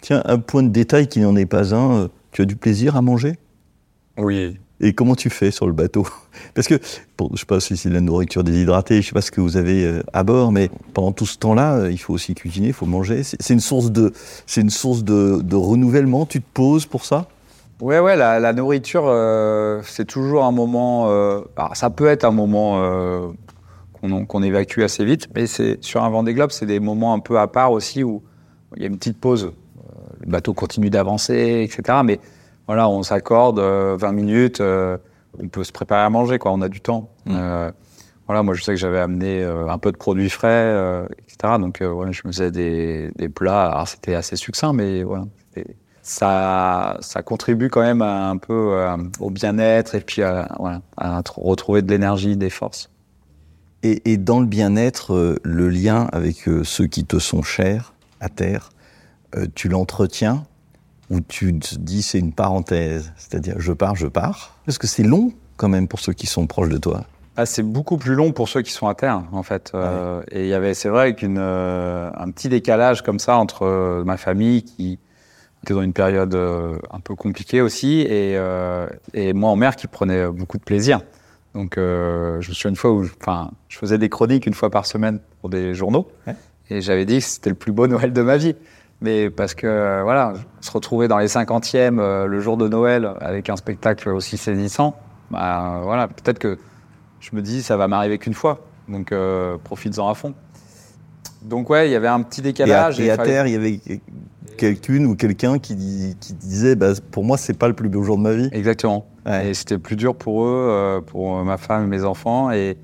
tiens, 0.00 0.22
un 0.24 0.38
point 0.38 0.62
de 0.62 0.68
détail 0.68 1.08
qui 1.08 1.20
n'en 1.20 1.36
est 1.36 1.46
pas 1.46 1.74
un, 1.74 1.92
euh, 1.92 2.08
tu 2.32 2.42
as 2.42 2.44
du 2.44 2.56
plaisir 2.56 2.96
à 2.96 3.02
manger? 3.02 3.38
Oui. 4.16 4.58
Et 4.80 4.92
comment 4.92 5.16
tu 5.16 5.28
fais 5.28 5.50
sur 5.50 5.66
le 5.66 5.72
bateau? 5.72 6.06
Parce 6.54 6.68
que, 6.68 6.78
bon, 7.16 7.28
je 7.34 7.40
sais 7.40 7.46
pas 7.46 7.58
si 7.58 7.76
c'est 7.76 7.88
de 7.88 7.94
la 7.94 8.00
nourriture 8.00 8.44
déshydratée, 8.44 9.02
je 9.02 9.08
sais 9.08 9.12
pas 9.12 9.20
ce 9.20 9.32
que 9.32 9.40
vous 9.40 9.56
avez 9.56 9.84
euh, 9.84 10.02
à 10.12 10.22
bord, 10.22 10.52
mais 10.52 10.70
pendant 10.94 11.10
tout 11.10 11.26
ce 11.26 11.36
temps-là, 11.38 11.78
euh, 11.78 11.90
il 11.90 11.98
faut 11.98 12.14
aussi 12.14 12.34
cuisiner, 12.34 12.68
il 12.68 12.72
faut 12.72 12.86
manger. 12.86 13.24
C'est 13.24 13.52
une 13.52 13.60
source 13.60 13.90
de, 13.90 14.12
c'est 14.46 14.60
une 14.60 14.70
source 14.70 15.02
de, 15.02 15.40
de 15.42 15.56
renouvellement. 15.56 16.26
Tu 16.26 16.40
te 16.40 16.46
poses 16.54 16.86
pour 16.86 17.04
ça? 17.04 17.26
Ouais, 17.80 17.98
ouais, 17.98 18.16
la, 18.16 18.38
la 18.38 18.52
nourriture, 18.52 19.04
euh, 19.06 19.80
c'est 19.84 20.04
toujours 20.04 20.44
un 20.44 20.52
moment. 20.52 21.10
euh, 21.10 21.40
alors, 21.56 21.76
ça 21.76 21.90
peut 21.90 22.06
être 22.06 22.24
un 22.24 22.32
moment 22.32 22.82
euh, 22.82 23.28
qu'on 24.00 24.42
évacue 24.42 24.80
assez 24.82 25.04
vite, 25.04 25.28
mais 25.34 25.48
c'est 25.48 25.82
sur 25.82 26.04
un 26.04 26.10
Vendée 26.10 26.34
Globe, 26.34 26.50
c'est 26.50 26.66
des 26.66 26.78
moments 26.80 27.14
un 27.14 27.20
peu 27.20 27.38
à 27.38 27.48
part 27.48 27.72
aussi 27.72 28.04
où 28.04 28.22
il 28.76 28.82
y 28.82 28.84
a 28.84 28.88
une 28.88 28.98
petite 28.98 29.18
pause. 29.18 29.52
Euh, 30.28 30.32
le 30.32 30.32
bateau 30.32 30.54
continue 30.54 30.90
d'avancer, 30.90 31.62
etc. 31.64 32.00
Mais 32.04 32.20
voilà, 32.66 32.88
on 32.88 33.02
s'accorde 33.02 33.58
euh, 33.58 33.96
20 33.98 34.12
minutes, 34.12 34.60
euh, 34.60 34.98
on 35.42 35.48
peut 35.48 35.64
se 35.64 35.72
préparer 35.72 36.02
à 36.02 36.10
manger, 36.10 36.38
quoi. 36.38 36.52
On 36.52 36.60
a 36.60 36.68
du 36.68 36.80
temps. 36.80 37.10
Euh, 37.28 37.70
voilà, 38.26 38.42
moi, 38.42 38.54
je 38.54 38.62
sais 38.62 38.72
que 38.72 38.78
j'avais 38.78 39.00
amené 39.00 39.42
euh, 39.42 39.68
un 39.68 39.78
peu 39.78 39.90
de 39.90 39.96
produits 39.96 40.28
frais, 40.30 40.48
euh, 40.50 41.06
etc. 41.28 41.54
Donc, 41.58 41.80
euh, 41.80 41.88
voilà, 41.88 42.12
je 42.12 42.20
me 42.26 42.32
faisais 42.32 42.50
des, 42.50 43.10
des 43.16 43.28
plats. 43.30 43.70
Alors, 43.70 43.88
c'était 43.88 44.14
assez 44.14 44.36
succinct, 44.36 44.74
mais 44.74 45.02
voilà. 45.02 45.24
ça, 46.02 46.98
ça 47.00 47.22
contribue 47.22 47.68
quand 47.70 47.80
même 47.80 48.02
à, 48.02 48.28
un 48.28 48.36
peu 48.36 48.72
euh, 48.72 48.96
au 49.20 49.30
bien-être 49.30 49.94
et 49.94 50.00
puis 50.00 50.22
à, 50.22 50.48
voilà, 50.58 50.82
à 50.98 51.20
tr- 51.22 51.40
retrouver 51.42 51.80
de 51.82 51.90
l'énergie, 51.90 52.36
des 52.36 52.50
forces. 52.50 52.90
et, 53.82 54.12
et 54.12 54.16
dans 54.18 54.40
le 54.40 54.46
bien-être, 54.46 55.14
euh, 55.14 55.38
le 55.42 55.68
lien 55.70 56.06
avec 56.12 56.48
euh, 56.48 56.64
ceux 56.64 56.86
qui 56.86 57.04
te 57.04 57.18
sont 57.18 57.42
chers 57.42 57.94
à 58.20 58.28
terre, 58.28 58.70
euh, 58.70 58.77
tu 59.54 59.68
l'entretiens 59.68 60.44
ou 61.10 61.20
tu 61.20 61.58
te 61.58 61.74
dis 61.76 62.02
c'est 62.02 62.18
une 62.18 62.32
parenthèse 62.32 63.12
C'est-à-dire, 63.16 63.54
je 63.58 63.72
pars, 63.72 63.96
je 63.96 64.06
pars 64.06 64.56
Parce 64.66 64.78
que 64.78 64.86
c'est 64.86 65.02
long 65.02 65.32
quand 65.56 65.68
même 65.68 65.88
pour 65.88 66.00
ceux 66.00 66.12
qui 66.12 66.26
sont 66.26 66.46
proches 66.46 66.68
de 66.68 66.78
toi? 66.78 67.04
Ah, 67.36 67.46
c'est 67.46 67.62
beaucoup 67.62 67.98
plus 67.98 68.14
long 68.14 68.32
pour 68.32 68.48
ceux 68.48 68.62
qui 68.62 68.72
sont 68.72 68.88
à 68.88 68.94
terre, 68.96 69.22
en 69.30 69.42
fait. 69.44 69.70
Euh, 69.74 70.22
et 70.32 70.42
il 70.42 70.48
y 70.48 70.54
avait, 70.54 70.74
c'est 70.74 70.88
vrai, 70.88 71.14
qu'une, 71.14 71.38
euh, 71.38 72.10
un 72.16 72.30
petit 72.32 72.48
décalage 72.48 73.02
comme 73.02 73.20
ça 73.20 73.36
entre 73.36 73.62
euh, 73.64 74.02
ma 74.04 74.16
famille 74.16 74.64
qui 74.64 74.98
était 75.62 75.72
dans 75.74 75.82
une 75.82 75.92
période 75.92 76.34
euh, 76.34 76.78
un 76.90 76.98
peu 77.00 77.14
compliquée 77.14 77.60
aussi 77.60 78.00
et, 78.00 78.36
euh, 78.36 78.88
et 79.14 79.32
moi 79.34 79.50
en 79.50 79.56
mer 79.56 79.76
qui 79.76 79.86
prenait 79.86 80.26
beaucoup 80.28 80.58
de 80.58 80.64
plaisir. 80.64 81.00
Donc, 81.54 81.78
euh, 81.78 82.40
je 82.40 82.48
me 82.50 82.54
souviens 82.54 82.70
une 82.70 82.76
fois 82.76 82.90
où, 82.92 83.04
je- 83.04 83.12
enfin, 83.20 83.50
je 83.68 83.78
faisais 83.78 83.98
des 83.98 84.08
chroniques 84.08 84.46
une 84.46 84.54
fois 84.54 84.70
par 84.70 84.84
semaine 84.86 85.20
pour 85.40 85.48
des 85.48 85.74
journaux 85.74 86.08
Ouais. 86.26 86.34
et 86.70 86.80
j'avais 86.80 87.04
dit 87.04 87.18
que 87.18 87.24
c'était 87.24 87.50
le 87.50 87.56
plus 87.56 87.72
beau 87.72 87.86
Noël 87.86 88.12
de 88.12 88.22
ma 88.22 88.36
vie. 88.36 88.54
Mais 89.00 89.30
parce 89.30 89.54
que, 89.54 90.02
voilà, 90.02 90.32
se 90.60 90.70
retrouver 90.72 91.06
dans 91.06 91.18
les 91.18 91.28
50e 91.28 91.98
euh, 92.00 92.26
le 92.26 92.40
jour 92.40 92.56
de 92.56 92.66
Noël 92.68 93.08
avec 93.20 93.48
un 93.48 93.56
spectacle 93.56 94.08
aussi 94.08 94.36
saisissant, 94.36 94.96
bah, 95.30 95.80
voilà, 95.84 96.08
peut-être 96.08 96.38
que 96.40 96.58
je 97.20 97.30
me 97.36 97.42
dis 97.42 97.62
ça 97.62 97.76
va 97.76 97.86
m'arriver 97.86 98.18
qu'une 98.18 98.34
fois. 98.34 98.60
Donc, 98.88 99.12
euh, 99.12 99.56
profites-en 99.62 100.08
à 100.08 100.14
fond. 100.14 100.34
Donc, 101.42 101.70
ouais, 101.70 101.88
il 101.88 101.92
y 101.92 101.94
avait 101.94 102.08
un 102.08 102.22
petit 102.22 102.40
Et 102.40 102.44
à, 102.44 102.46
décalage. 102.46 103.00
et 103.00 103.10
à 103.10 103.16
fallait- 103.16 103.28
terre, 103.30 103.46
il 103.46 103.52
y 103.52 103.56
avait 103.56 103.80
quelqu'une 104.56 105.06
ou 105.06 105.14
quelqu'un 105.14 105.58
qui, 105.60 106.16
qui 106.18 106.32
disait 106.34 106.74
bah, 106.74 106.92
pour 107.12 107.22
moi, 107.22 107.36
c'est 107.36 107.56
pas 107.56 107.68
le 107.68 107.74
plus 107.74 107.88
beau 107.88 108.02
jour 108.02 108.16
de 108.16 108.22
ma 108.22 108.32
vie. 108.32 108.48
Exactement. 108.50 109.06
Ouais. 109.26 109.50
Et 109.50 109.54
c'était 109.54 109.78
plus 109.78 109.94
dur 109.94 110.16
pour 110.16 110.44
eux, 110.44 110.66
euh, 110.70 111.00
pour 111.00 111.44
ma 111.44 111.56
femme 111.58 111.84
et 111.84 111.86
mes 111.86 112.02
enfants. 112.04 112.50
Et, 112.50 112.76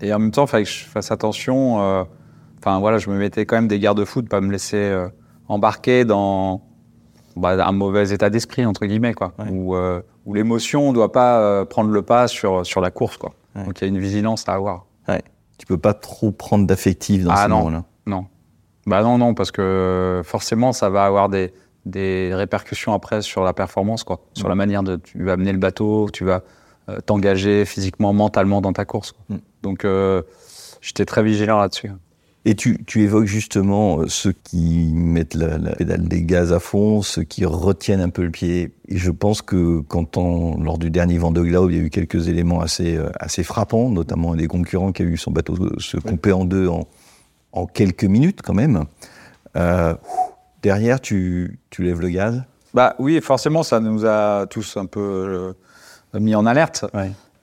et 0.00 0.12
en 0.12 0.18
même 0.18 0.32
temps, 0.32 0.46
il 0.46 0.48
fallait 0.48 0.64
que 0.64 0.70
je 0.70 0.84
fasse 0.84 1.12
attention. 1.12 1.80
euh, 1.80 2.02
Enfin, 2.58 2.78
voilà, 2.80 2.98
je 2.98 3.08
me 3.08 3.16
mettais 3.16 3.46
quand 3.46 3.56
même 3.56 3.68
des 3.68 3.78
garde-fous 3.78 4.22
de 4.22 4.28
pas 4.28 4.40
me 4.42 4.50
laisser 4.52 4.76
embarquer 5.50 6.04
dans 6.04 6.62
bah, 7.36 7.66
un 7.66 7.72
mauvais 7.72 8.10
état 8.12 8.30
d'esprit, 8.30 8.64
entre 8.64 8.86
guillemets, 8.86 9.14
quoi. 9.14 9.32
Ouais. 9.38 9.50
Où, 9.50 9.74
euh, 9.74 10.00
où 10.26 10.34
l'émotion 10.34 10.88
ne 10.90 10.94
doit 10.94 11.12
pas 11.12 11.40
euh, 11.40 11.64
prendre 11.64 11.90
le 11.90 12.02
pas 12.02 12.28
sur, 12.28 12.64
sur 12.64 12.80
la 12.80 12.90
course, 12.90 13.16
quoi. 13.16 13.32
Ouais. 13.56 13.64
Donc 13.64 13.80
il 13.80 13.82
y 13.82 13.84
a 13.84 13.88
une 13.88 13.98
vigilance 13.98 14.48
à 14.48 14.54
avoir. 14.54 14.86
Tu 15.58 15.66
peux 15.66 15.76
pas 15.76 15.92
trop 15.92 16.30
prendre 16.30 16.66
d'affectif 16.66 17.22
dans 17.24 17.32
Ah 17.32 17.44
ce 17.44 17.48
non. 17.50 17.58
moment-là. 17.58 17.84
Non. 18.06 18.24
Bah 18.86 19.02
non, 19.02 19.18
non, 19.18 19.34
parce 19.34 19.50
que 19.50 20.22
forcément, 20.24 20.72
ça 20.72 20.88
va 20.88 21.04
avoir 21.04 21.28
des, 21.28 21.52
des 21.84 22.30
répercussions 22.32 22.94
après 22.94 23.20
sur 23.20 23.44
la 23.44 23.52
performance, 23.52 24.02
quoi. 24.02 24.20
Sur 24.32 24.48
la 24.48 24.54
manière 24.54 24.82
de. 24.82 24.96
Tu 24.96 25.22
vas 25.22 25.32
amener 25.34 25.52
le 25.52 25.58
bateau, 25.58 26.08
tu 26.10 26.24
vas 26.24 26.40
euh, 26.88 26.98
t'engager 27.00 27.66
physiquement, 27.66 28.14
mentalement 28.14 28.62
dans 28.62 28.72
ta 28.72 28.86
course. 28.86 29.12
quoi. 29.12 29.36
Mm. 29.36 29.40
Donc, 29.60 29.84
euh, 29.84 30.22
j'étais 30.80 31.04
très 31.04 31.22
vigilant 31.22 31.58
là-dessus. 31.58 31.90
Et 32.46 32.54
tu, 32.54 32.82
tu 32.86 33.02
évoques 33.02 33.26
justement 33.26 34.00
euh, 34.00 34.08
ceux 34.08 34.32
qui 34.32 34.92
mettent 34.94 35.34
la, 35.34 35.58
la 35.58 35.72
pédale 35.72 36.08
des 36.08 36.22
gaz 36.22 36.54
à 36.54 36.58
fond, 36.58 37.02
ceux 37.02 37.22
qui 37.22 37.44
retiennent 37.44 38.00
un 38.00 38.08
peu 38.08 38.22
le 38.22 38.30
pied. 38.30 38.72
Et 38.88 38.96
je 38.96 39.10
pense 39.10 39.42
que 39.42 39.80
quand 39.80 40.16
on, 40.16 40.58
lors 40.62 40.78
du 40.78 40.90
dernier 40.90 41.18
Vendée 41.18 41.42
Globe, 41.42 41.70
il 41.70 41.76
y 41.76 41.80
a 41.80 41.82
eu 41.82 41.90
quelques 41.90 42.28
éléments 42.28 42.60
assez, 42.60 42.96
euh, 42.96 43.10
assez 43.20 43.42
frappants, 43.42 43.90
notamment 43.90 44.32
un 44.32 44.36
des 44.36 44.46
concurrents 44.46 44.92
qui 44.92 45.02
a 45.02 45.04
eu 45.04 45.18
son 45.18 45.32
bateau 45.32 45.78
se 45.78 45.98
couper 45.98 46.32
en 46.32 46.46
deux 46.46 46.66
en, 46.66 46.88
en 47.52 47.66
quelques 47.66 48.04
minutes 48.04 48.40
quand 48.42 48.54
même. 48.54 48.84
Euh, 49.56 49.94
derrière, 50.62 51.00
tu, 51.00 51.58
tu 51.68 51.82
lèves 51.82 52.00
le 52.00 52.08
gaz? 52.08 52.42
Bah 52.72 52.94
oui, 52.98 53.20
forcément, 53.20 53.62
ça 53.62 53.80
nous 53.80 54.06
a 54.06 54.46
tous 54.48 54.76
un 54.76 54.86
peu 54.86 55.54
euh, 56.14 56.18
mis 56.18 56.34
en 56.34 56.46
alerte. 56.46 56.86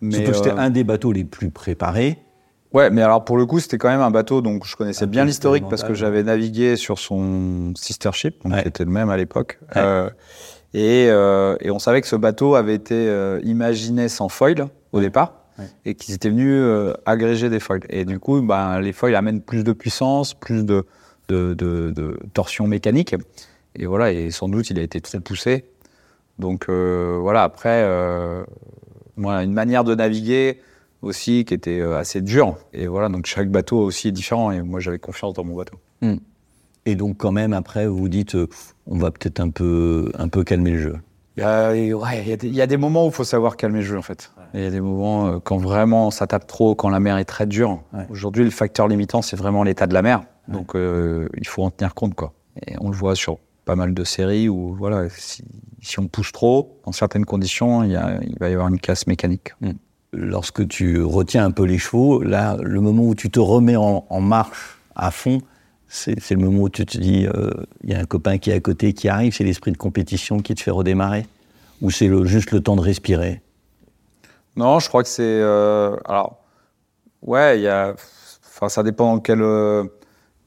Mais, 0.01 0.15
Surtout 0.15 0.31
que 0.31 0.37
c'était 0.37 0.51
un 0.51 0.69
des 0.69 0.83
bateaux 0.83 1.11
les 1.11 1.23
plus 1.23 1.49
préparés. 1.49 2.19
Ouais, 2.77 2.91
mais 2.91 3.01
alors 3.01 3.25
pour 3.25 3.37
le 3.37 3.47
coup, 3.47 3.59
c'était 3.59 3.79
quand 3.79 3.89
même 3.89 4.01
un 4.01 4.11
bateau, 4.11 4.41
donc 4.41 4.63
je 4.67 4.75
connaissais 4.75 5.05
Un 5.05 5.07
bien 5.07 5.25
l'historique 5.25 5.63
parce 5.67 5.83
que 5.83 5.95
j'avais 5.95 6.21
navigué 6.21 6.75
sur 6.75 6.99
son 6.99 7.73
sister 7.75 8.11
ship, 8.13 8.43
donc 8.43 8.53
Ouais. 8.53 8.61
qui 8.61 8.67
était 8.67 8.85
le 8.85 8.91
même 8.91 9.09
à 9.09 9.17
l'époque. 9.17 9.57
Ouais. 9.75 9.81
Euh, 9.81 10.09
et, 10.75 11.07
euh, 11.09 11.57
et 11.59 11.71
on 11.71 11.79
savait 11.79 12.01
que 12.01 12.07
ce 12.07 12.15
bateau 12.15 12.53
avait 12.53 12.75
été 12.75 12.93
euh, 12.93 13.39
imaginé 13.43 14.09
sans 14.09 14.29
foil 14.29 14.67
au 14.91 14.99
départ 14.99 15.33
et 15.85 15.95
qu'ils 15.95 16.13
étaient 16.13 16.29
venus 16.29 16.61
agréger 17.07 17.49
des 17.49 17.59
foils. 17.59 17.81
Et 17.89 18.05
du 18.05 18.19
coup, 18.19 18.39
ben, 18.43 18.79
les 18.79 18.93
foils 18.93 19.15
amènent 19.15 19.41
plus 19.41 19.63
de 19.63 19.71
puissance, 19.73 20.35
plus 20.35 20.63
de, 20.63 20.85
de, 21.29 21.55
de, 21.55 21.89
de 21.89 22.19
torsion 22.35 22.67
mécanique. 22.67 23.15
Et 23.75 23.87
voilà, 23.87 24.11
et 24.11 24.29
sans 24.29 24.49
doute, 24.49 24.69
il 24.69 24.77
a 24.77 24.83
été 24.83 25.01
trop 25.01 25.19
poussé. 25.19 25.65
Donc 26.37 26.69
voilà, 26.69 27.41
après, 27.41 27.83
voilà, 29.15 29.41
une 29.41 29.53
manière 29.53 29.83
de 29.83 29.95
naviguer 29.95 30.59
aussi 31.01 31.45
qui 31.45 31.53
était 31.53 31.79
euh, 31.79 31.97
assez 31.97 32.21
dure. 32.21 32.57
Et 32.73 32.87
voilà, 32.87 33.09
donc 33.09 33.25
chaque 33.25 33.49
bateau 33.49 33.79
aussi 33.79 34.09
est 34.09 34.11
différent. 34.11 34.51
Et 34.51 34.61
moi, 34.61 34.79
j'avais 34.79 34.99
confiance 34.99 35.33
dans 35.33 35.43
mon 35.43 35.55
bateau. 35.55 35.77
Et 36.85 36.95
donc 36.95 37.17
quand 37.17 37.31
même, 37.31 37.53
après, 37.53 37.85
vous 37.87 37.97
vous 37.97 38.09
dites, 38.09 38.35
euh, 38.35 38.47
on 38.85 38.97
va 38.97 39.11
peut-être 39.11 39.39
un 39.39 39.49
peu, 39.49 40.11
un 40.17 40.29
peu 40.29 40.43
calmer 40.43 40.71
le 40.71 40.79
jeu. 40.79 40.95
Il 41.35 41.41
y 41.41 41.43
a, 41.43 41.75
et 41.75 41.93
ouais, 41.93 42.21
il 42.23 42.29
y 42.29 42.31
a 42.33 42.37
des- 42.37 42.47
il 42.47 42.55
y, 42.55 42.61
a 42.61 42.67
des 42.67 42.77
moments 42.77 43.05
où 43.05 43.09
il 43.09 43.13
faut 43.13 43.23
savoir 43.23 43.57
calmer 43.57 43.79
le 43.79 43.85
jeu, 43.85 43.97
en 43.97 44.01
fait. 44.01 44.31
Il 44.55 44.61
y 44.61 44.65
a 44.65 44.71
des 44.71 44.79
moments 44.81 45.27
euh, 45.27 45.39
quand 45.39 45.57
vraiment 45.57 46.09
ça 46.09 46.25
tape 46.25 46.47
trop, 46.47 46.73
quand 46.73 46.89
la 46.89 46.99
mer 46.99 47.17
est 47.17 47.25
très 47.25 47.45
dure. 47.45 47.81
Ouais. 47.93 48.07
Aujourd'hui, 48.09 48.43
le 48.43 48.49
facteur 48.49 48.87
limitant, 48.87 49.21
c'est 49.21 49.35
vraiment 49.35 49.63
l'état 49.63 49.85
de 49.85 49.93
la 49.93 50.01
mer. 50.01 50.23
Donc, 50.47 50.75
euh, 50.75 51.27
il 51.37 51.45
faut 51.45 51.61
en 51.63 51.69
tenir 51.69 51.93
compte, 51.93 52.15
quoi. 52.15 52.33
Et 52.65 52.73
on 52.79 52.89
le 52.89 52.95
voit 52.95 53.13
sur 53.15 53.37
pas 53.65 53.75
mal 53.75 53.93
de 53.93 54.03
séries 54.05 54.47
où, 54.49 54.73
voilà, 54.75 55.09
si, 55.09 55.43
si 55.81 55.99
on 55.99 56.07
pousse 56.07 56.31
trop, 56.31 56.79
dans 56.85 56.93
certaines 56.93 57.25
conditions, 57.25 57.83
il, 57.83 57.91
y 57.91 57.95
a- 57.97 58.17
il 58.23 58.35
va 58.39 58.49
y 58.49 58.53
avoir 58.53 58.69
une 58.69 58.79
casse 58.79 59.05
mécanique. 59.05 59.53
Lorsque 60.13 60.67
tu 60.67 61.01
retiens 61.01 61.45
un 61.45 61.51
peu 61.51 61.63
les 61.63 61.77
chevaux, 61.77 62.21
là, 62.21 62.57
le 62.61 62.81
moment 62.81 63.03
où 63.03 63.15
tu 63.15 63.29
te 63.29 63.39
remets 63.39 63.75
en, 63.75 64.21
marche 64.21 64.79
à 64.95 65.11
fond, 65.11 65.41
c'est 65.87 66.31
le 66.31 66.37
moment 66.37 66.63
où 66.63 66.69
tu 66.69 66.85
te 66.85 66.97
dis, 66.97 67.27
euh, 67.27 67.51
il 67.83 67.91
y 67.91 67.93
a 67.93 67.99
un 67.99 68.05
copain 68.05 68.37
qui 68.37 68.51
est 68.51 68.53
à 68.53 68.59
côté 68.59 68.93
qui 68.93 69.07
arrive, 69.07 69.33
c'est 69.33 69.43
l'esprit 69.43 69.71
de 69.71 69.77
compétition 69.77 70.39
qui 70.39 70.55
te 70.55 70.61
fait 70.61 70.71
redémarrer? 70.71 71.25
Ou 71.81 71.91
c'est 71.91 72.09
juste 72.25 72.51
le 72.51 72.61
temps 72.61 72.75
de 72.75 72.81
respirer? 72.81 73.41
Non, 74.55 74.79
je 74.79 74.89
crois 74.89 75.03
que 75.03 75.09
c'est. 75.09 75.21
euh, 75.23 75.95
alors, 76.05 76.39
ouais, 77.21 77.59
il 77.59 77.63
y 77.63 77.67
a. 77.67 77.93
Enfin, 78.47 78.69
ça 78.69 78.81
dépend 78.81 79.15
dans 79.15 79.21
quelle, 79.21 79.43
euh, 79.43 79.83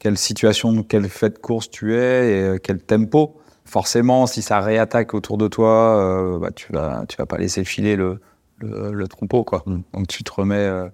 quelle 0.00 0.18
situation, 0.18 0.82
quel 0.82 1.08
fait 1.08 1.30
de 1.30 1.38
course 1.38 1.70
tu 1.70 1.94
es 1.94 2.32
et 2.32 2.42
euh, 2.42 2.58
quel 2.60 2.80
tempo. 2.80 3.40
Forcément, 3.64 4.26
si 4.26 4.42
ça 4.42 4.58
réattaque 4.58 5.14
autour 5.14 5.38
de 5.38 5.46
toi, 5.46 6.38
bah, 6.40 6.50
tu 6.50 6.72
vas, 6.72 7.04
tu 7.08 7.16
vas 7.16 7.26
pas 7.26 7.38
laisser 7.38 7.62
filer 7.62 7.94
le, 7.94 8.20
le, 8.60 8.92
le 8.92 9.08
trompeau, 9.08 9.44
quoi. 9.44 9.62
Mm. 9.66 9.80
Donc, 9.94 10.08
tu 10.08 10.24
te 10.24 10.32
remets. 10.32 10.56
euh, 10.56 10.88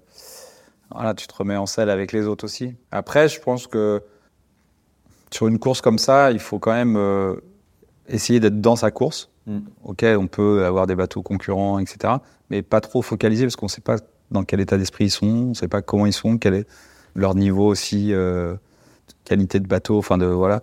voilà, 0.90 1.14
tu 1.14 1.26
te 1.26 1.34
remets 1.34 1.56
en 1.56 1.66
selle 1.66 1.90
avec 1.90 2.12
les 2.12 2.26
autres 2.26 2.44
aussi. 2.44 2.74
Après, 2.90 3.28
je 3.28 3.40
pense 3.40 3.66
que 3.66 4.02
sur 5.32 5.48
une 5.48 5.58
course 5.58 5.80
comme 5.80 5.98
ça, 5.98 6.30
il 6.30 6.38
faut 6.38 6.58
quand 6.58 6.72
même 6.72 6.96
euh, 6.96 7.34
essayer 8.08 8.40
d'être 8.40 8.60
dans 8.60 8.76
sa 8.76 8.90
course. 8.90 9.30
Mm. 9.46 9.58
Ok, 9.84 10.04
on 10.18 10.26
peut 10.26 10.64
avoir 10.64 10.86
des 10.86 10.94
bateaux 10.94 11.22
concurrents, 11.22 11.78
etc. 11.78 12.14
Mais 12.50 12.62
pas 12.62 12.80
trop 12.80 13.02
focaliser 13.02 13.44
parce 13.44 13.56
qu'on 13.56 13.66
ne 13.66 13.70
sait 13.70 13.80
pas 13.80 13.96
dans 14.30 14.44
quel 14.44 14.60
état 14.60 14.76
d'esprit 14.78 15.06
ils 15.06 15.10
sont, 15.10 15.26
on 15.26 15.48
ne 15.48 15.54
sait 15.54 15.68
pas 15.68 15.82
comment 15.82 16.06
ils 16.06 16.12
sont, 16.12 16.38
quel 16.38 16.54
est 16.54 16.66
leur 17.14 17.34
niveau 17.34 17.66
aussi, 17.66 18.12
euh, 18.12 18.54
qualité 19.24 19.60
de 19.60 19.66
bateau, 19.66 19.98
enfin 19.98 20.18
de 20.18 20.26
voilà. 20.26 20.62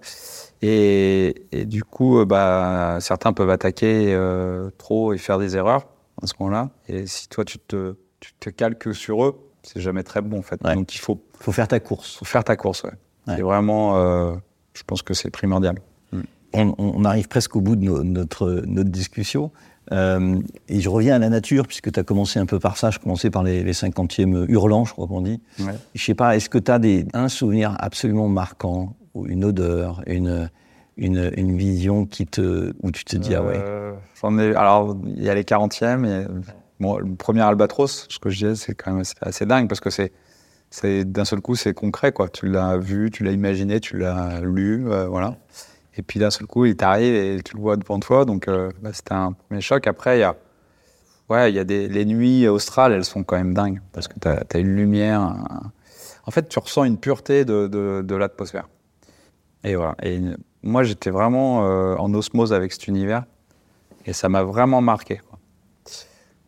Et, 0.62 1.44
et 1.52 1.66
du 1.66 1.84
coup, 1.84 2.24
bah, 2.26 2.98
certains 3.02 3.34
peuvent 3.34 3.50
attaquer 3.50 4.14
euh, 4.14 4.70
trop 4.78 5.14
et 5.14 5.18
faire 5.18 5.40
des 5.40 5.58
erreurs 5.58 5.86
à 6.24 6.28
ce 6.28 6.34
moment-là. 6.40 6.70
Et 6.88 7.06
si 7.08 7.28
toi 7.30 7.46
tu 7.46 7.60
te, 7.60 7.96
tu 8.20 8.34
te 8.40 8.50
calques 8.50 8.96
sur 8.96 9.24
eux, 9.24 9.36
c'est 9.64 9.82
jamais 9.82 10.04
très 10.04 10.22
bon 10.22 10.40
en 10.40 10.42
fait. 10.42 10.60
Ouais. 10.64 10.76
Donc 10.76 10.96
il 10.96 11.00
faut 11.00 11.22
faut 11.40 11.52
faire 11.52 11.68
ta 11.68 11.80
course. 11.80 12.16
faut 12.18 12.26
faire 12.26 12.44
ta 12.44 12.56
course, 12.56 12.84
ouais. 12.84 12.92
Ouais. 13.28 13.36
C'est 13.38 13.42
vraiment. 13.42 13.98
euh, 13.98 14.36
je 14.74 14.84
pense 14.84 15.02
que 15.02 15.14
c'est 15.14 15.30
primordial. 15.30 15.76
On, 16.56 16.76
on 16.78 17.04
arrive 17.04 17.28
presque 17.28 17.56
au 17.56 17.62
bout 17.62 17.76
de 17.76 17.84
no- 17.84 18.04
notre, 18.04 18.62
notre 18.68 18.90
discussion. 18.92 19.52
Euh, 19.92 20.40
et 20.70 20.82
je 20.82 20.88
reviens 20.90 21.16
à 21.16 21.20
la 21.20 21.30
nature, 21.30 21.66
puisque 21.66 21.92
tu 21.92 22.00
as 22.00 22.04
commencé 22.04 22.38
un 22.40 22.46
peu 22.46 22.60
par 22.60 22.78
ça. 22.78 22.92
Je 22.92 23.00
commençais 23.00 23.32
par 23.32 23.42
les, 23.42 23.64
les 23.64 23.74
50e 23.74 24.46
hurlants, 24.50 24.86
je 24.86 24.94
crois 24.94 25.08
qu'on 25.08 25.22
dit. 25.22 25.42
Ouais. 25.60 25.74
Je 25.96 26.04
sais 26.06 26.14
pas, 26.14 26.36
est-ce 26.36 26.50
que 26.50 26.60
tu 26.60 26.70
as 26.72 26.78
des, 26.78 27.08
un 27.14 27.28
souvenir 27.28 27.76
absolument 27.80 28.28
marquant, 28.30 28.96
ou 29.16 29.26
une 29.26 29.44
odeur, 29.46 30.04
une, 30.06 30.50
une, 30.98 31.58
vision 31.58 32.06
qui 32.06 32.26
te, 32.26 32.74
où 32.82 32.92
tu 32.92 33.06
te 33.06 33.16
dis, 33.16 33.36
ah 33.36 33.44
ouais, 33.44 33.58
Euh. 33.58 34.56
Alors, 34.56 34.98
il 35.06 35.24
y 35.24 35.30
a 35.30 35.36
les 35.36 35.44
40e. 35.44 36.06
Et, 36.06 36.28
bon, 36.80 36.98
le 36.98 37.16
premier 37.16 37.42
Albatros, 37.42 38.08
ce 38.10 38.20
que 38.20 38.30
je 38.30 38.38
disais, 38.38 38.56
c'est 38.56 38.76
quand 38.76 38.94
même 38.94 39.04
assez, 39.22 39.46
dingue 39.46 39.68
parce 39.68 39.82
que 39.82 39.90
c'est, 39.90 40.12
c'est 40.70 41.04
d'un 41.06 41.26
seul 41.26 41.42
coup, 41.42 41.56
c'est 41.56 41.74
concret, 41.74 42.12
quoi. 42.12 42.30
Tu 42.30 42.48
l'as 42.48 42.78
vu, 42.78 43.12
tu 43.12 43.24
l'as 43.24 43.32
imaginé, 43.32 43.80
tu 43.80 43.98
l'as 43.98 44.42
lu, 44.42 44.90
euh, 44.90 45.08
voilà. 45.08 45.38
Et 45.96 46.02
puis 46.02 46.20
d'un 46.20 46.32
seul 46.32 46.48
coup, 46.48 46.66
il 46.66 46.76
t'arrive 46.76 47.14
et 47.14 47.42
tu 47.44 47.56
le 47.56 47.62
vois 47.62 47.78
devant 47.78 48.00
toi. 48.00 48.26
Donc, 48.26 48.48
euh, 48.48 48.72
bah, 48.82 48.92
c'était 48.94 49.14
un 49.14 49.34
premier 49.34 49.62
choc. 49.62 49.88
Après, 49.88 50.18
il 50.18 50.22
y 50.22 50.24
a. 50.24 50.36
Ouais, 51.30 51.52
il 51.52 51.56
y 51.56 51.60
a 51.60 51.64
des. 51.64 51.88
Les 51.88 52.06
nuits 52.06 52.48
australes, 52.48 52.94
elles 52.94 53.06
sont 53.06 53.24
quand 53.24 53.38
même 53.38 53.54
dingues 53.54 53.82
parce 53.92 54.08
que 54.08 54.16
tu 54.20 54.28
as, 54.28 54.60
une 54.60 54.76
lumière. 54.76 55.36
En 56.26 56.32
fait, 56.32 56.48
tu 56.48 56.58
ressens 56.60 56.86
une 56.86 56.98
pureté 56.98 57.46
de, 57.46 57.68
de 57.68 58.16
l'atmosphère. 58.16 58.68
Et 59.64 59.76
voilà. 59.76 59.96
Et 60.04 60.20
moi, 60.62 60.84
j'étais 60.84 61.10
vraiment 61.10 61.66
euh, 61.66 61.96
en 61.98 62.14
osmose 62.14 62.54
avec 62.54 62.72
cet 62.74 62.88
univers. 62.88 63.24
Et 64.06 64.14
ça 64.14 64.28
m'a 64.30 64.44
vraiment 64.44 64.82
marqué. 64.82 65.18
quoi. 65.30 65.40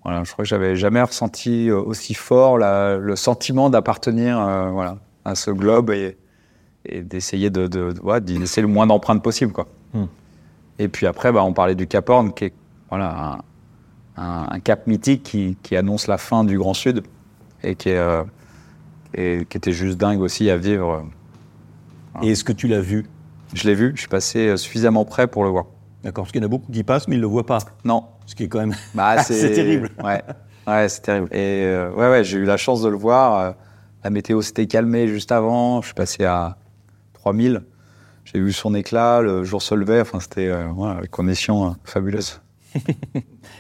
Voilà, 0.04 0.24
je 0.24 0.32
crois 0.32 0.44
que 0.44 0.50
j'avais 0.50 0.76
jamais 0.76 1.02
ressenti 1.02 1.70
euh, 1.70 1.80
aussi 1.82 2.14
fort 2.14 2.58
la- 2.58 2.98
le 2.98 3.16
sentiment 3.16 3.70
d'appartenir 3.70 4.40
euh, 4.40 4.70
voilà, 4.70 4.98
à 5.24 5.34
ce 5.36 5.50
globe 5.52 5.90
et, 5.90 6.18
et 6.86 7.02
d'essayer 7.02 7.50
de, 7.50 7.68
de, 7.68 7.94
de- 7.94 8.02
ouais, 8.02 8.22
d'y 8.22 8.38
laisser 8.38 8.62
le 8.62 8.68
moins 8.68 8.86
d'empreintes 8.86 9.24
possible. 9.24 9.52
Quoi. 9.52 9.68
Hmm. 9.94 10.06
Et 10.78 10.90
puis 10.90 11.08
après, 11.08 11.32
bah, 11.32 11.44
on 11.44 11.54
parlait 11.54 11.74
du 11.76 11.88
Cap 11.88 12.10
Horn, 12.10 12.34
qui 12.34 12.46
est 12.46 12.54
voilà, 12.90 13.42
un, 14.18 14.24
un- 14.24 14.48
un 14.52 14.60
cap 14.60 14.86
mythique 14.86 15.24
qui, 15.24 15.58
qui 15.64 15.76
annonce 15.76 16.06
la 16.08 16.18
fin 16.18 16.44
du 16.44 16.58
Grand 16.60 16.74
Sud 16.76 17.02
et 17.64 17.76
qui, 17.76 17.90
est, 17.90 17.98
euh, 17.98 18.24
et 19.16 19.46
qui 19.50 19.58
était 19.58 19.72
juste 19.72 19.98
dingue 19.98 20.20
aussi 20.22 20.50
à 20.52 20.58
vivre. 20.58 21.08
Et 22.24 22.32
est-ce 22.32 22.44
que 22.44 22.52
tu 22.54 22.68
l'as 22.68 22.82
vu? 22.82 23.06
Je 23.54 23.68
l'ai 23.68 23.76
vu, 23.76 23.92
je 23.96 24.02
suis 24.02 24.08
passé 24.10 24.48
euh, 24.48 24.58
suffisamment 24.58 25.06
près 25.06 25.28
pour 25.28 25.44
le 25.44 25.50
voir. 25.50 25.66
D'accord, 26.04 26.24
parce 26.26 26.32
qu'il 26.32 26.42
y 26.42 26.44
en 26.44 26.48
a 26.48 26.50
beaucoup 26.50 26.72
qui 26.72 26.84
passent, 26.84 27.08
mais 27.08 27.16
ils 27.16 27.20
ne 27.20 27.24
le 27.24 27.28
voient 27.30 27.46
pas. 27.46 27.60
Non, 27.84 28.06
Ce 28.26 28.36
qui 28.36 28.44
est 28.44 28.48
quand 28.48 28.60
même. 28.60 28.76
Bah, 28.94 29.18
C'est 29.24 29.54
terrible. 29.54 29.90
Ouais, 30.04 30.22
ouais 30.68 30.90
c'est 30.90 31.02
terrible. 31.02 31.28
Et 31.32 31.64
euh, 31.66 31.92
ouais, 31.92 32.10
ouais, 32.10 32.24
j'ai 32.24 32.38
eu 32.38 32.46
la 32.46 32.58
chance 32.58 32.82
de 32.82 32.90
le 32.90 32.98
voir. 32.98 33.40
Euh, 33.40 33.52
La 34.04 34.10
météo 34.12 34.42
s'était 34.42 34.68
calmée 34.68 35.08
juste 35.08 35.32
avant. 35.32 35.82
Je 35.82 35.88
suis 35.88 35.96
passé 35.96 36.24
à 36.26 36.58
3000. 37.14 37.64
J'ai 38.26 38.40
vu 38.40 38.52
son 38.54 38.74
éclat, 38.76 39.22
le 39.22 39.44
jour 39.44 39.62
se 39.62 39.74
levait. 39.76 40.02
Enfin, 40.02 40.20
c'était 40.20 40.48
euh, 40.48 40.68
voilà, 40.76 41.02
des 41.02 41.08
conditions 41.08 41.68
euh, 41.68 41.72
fabuleuses. 41.84 42.42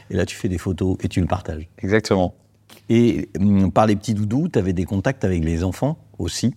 Et 0.09 0.15
là, 0.15 0.25
tu 0.25 0.35
fais 0.35 0.49
des 0.49 0.57
photos 0.57 0.97
et 1.01 1.07
tu 1.07 1.21
le 1.21 1.27
partages. 1.27 1.67
Exactement. 1.79 2.35
Et 2.89 3.29
hum, 3.39 3.71
par 3.71 3.85
les 3.87 3.95
petits 3.95 4.13
doudous, 4.13 4.49
tu 4.49 4.59
avais 4.59 4.73
des 4.73 4.85
contacts 4.85 5.23
avec 5.23 5.43
les 5.43 5.63
enfants 5.63 5.97
aussi? 6.19 6.53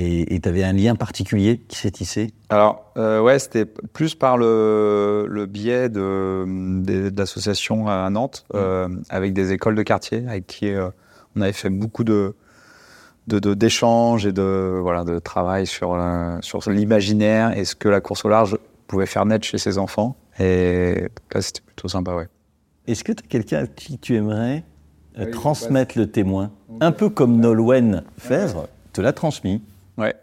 Et 0.00 0.38
tu 0.40 0.48
avais 0.48 0.62
un 0.62 0.72
lien 0.72 0.94
particulier 0.94 1.58
qui 1.66 1.76
s'est 1.76 1.90
tissé. 1.90 2.30
Alors, 2.50 2.92
euh, 2.96 3.20
ouais, 3.20 3.38
c'était 3.40 3.64
plus 3.64 4.14
par 4.14 4.36
le, 4.38 5.26
le 5.28 5.46
biais 5.46 5.88
de, 5.88 6.44
de, 6.84 7.08
d'associations 7.08 7.88
à 7.88 8.08
Nantes, 8.08 8.44
euh, 8.54 8.88
avec 9.10 9.32
des 9.32 9.50
écoles 9.52 9.74
de 9.74 9.82
quartier, 9.82 10.24
avec 10.28 10.46
qui 10.46 10.68
euh, 10.72 10.88
on 11.34 11.40
avait 11.40 11.52
fait 11.52 11.68
beaucoup 11.70 12.04
de, 12.04 12.36
de, 13.26 13.40
de- 13.40 13.54
d'échanges 13.54 14.24
et 14.24 14.30
de, 14.32 14.78
voilà, 14.80 15.02
de 15.02 15.18
travail 15.18 15.66
sur, 15.66 15.98
sur 16.42 16.60
l'imaginaire 16.70 17.58
et 17.58 17.64
ce 17.64 17.74
que 17.74 17.88
la 17.88 18.00
course 18.00 18.24
au 18.24 18.28
large 18.28 18.56
pouvait 18.86 19.06
faire 19.06 19.26
naître 19.26 19.46
chez 19.46 19.58
ses 19.58 19.78
enfants. 19.78 20.14
Et 20.38 21.08
là, 21.34 21.42
c'était 21.42 21.62
plutôt 21.66 21.88
sympa, 21.88 22.14
ouais. 22.14 22.28
Est-ce 22.86 23.02
que 23.02 23.10
tu 23.12 23.24
as 23.24 23.28
quelqu'un 23.28 23.64
à 23.64 23.66
qui 23.66 23.98
tu 23.98 24.14
aimerais 24.14 24.62
euh, 25.18 25.24
Oui, 25.24 25.30
transmettre 25.32 25.98
le 25.98 26.06
témoin? 26.08 26.52
Un 26.80 26.92
peu 26.92 27.08
comme 27.10 27.40
Nolwenn 27.40 28.04
Fèvre 28.16 28.68
te 28.92 29.00
l'a 29.00 29.12
transmis. 29.12 29.60
Ouais. 29.98 30.14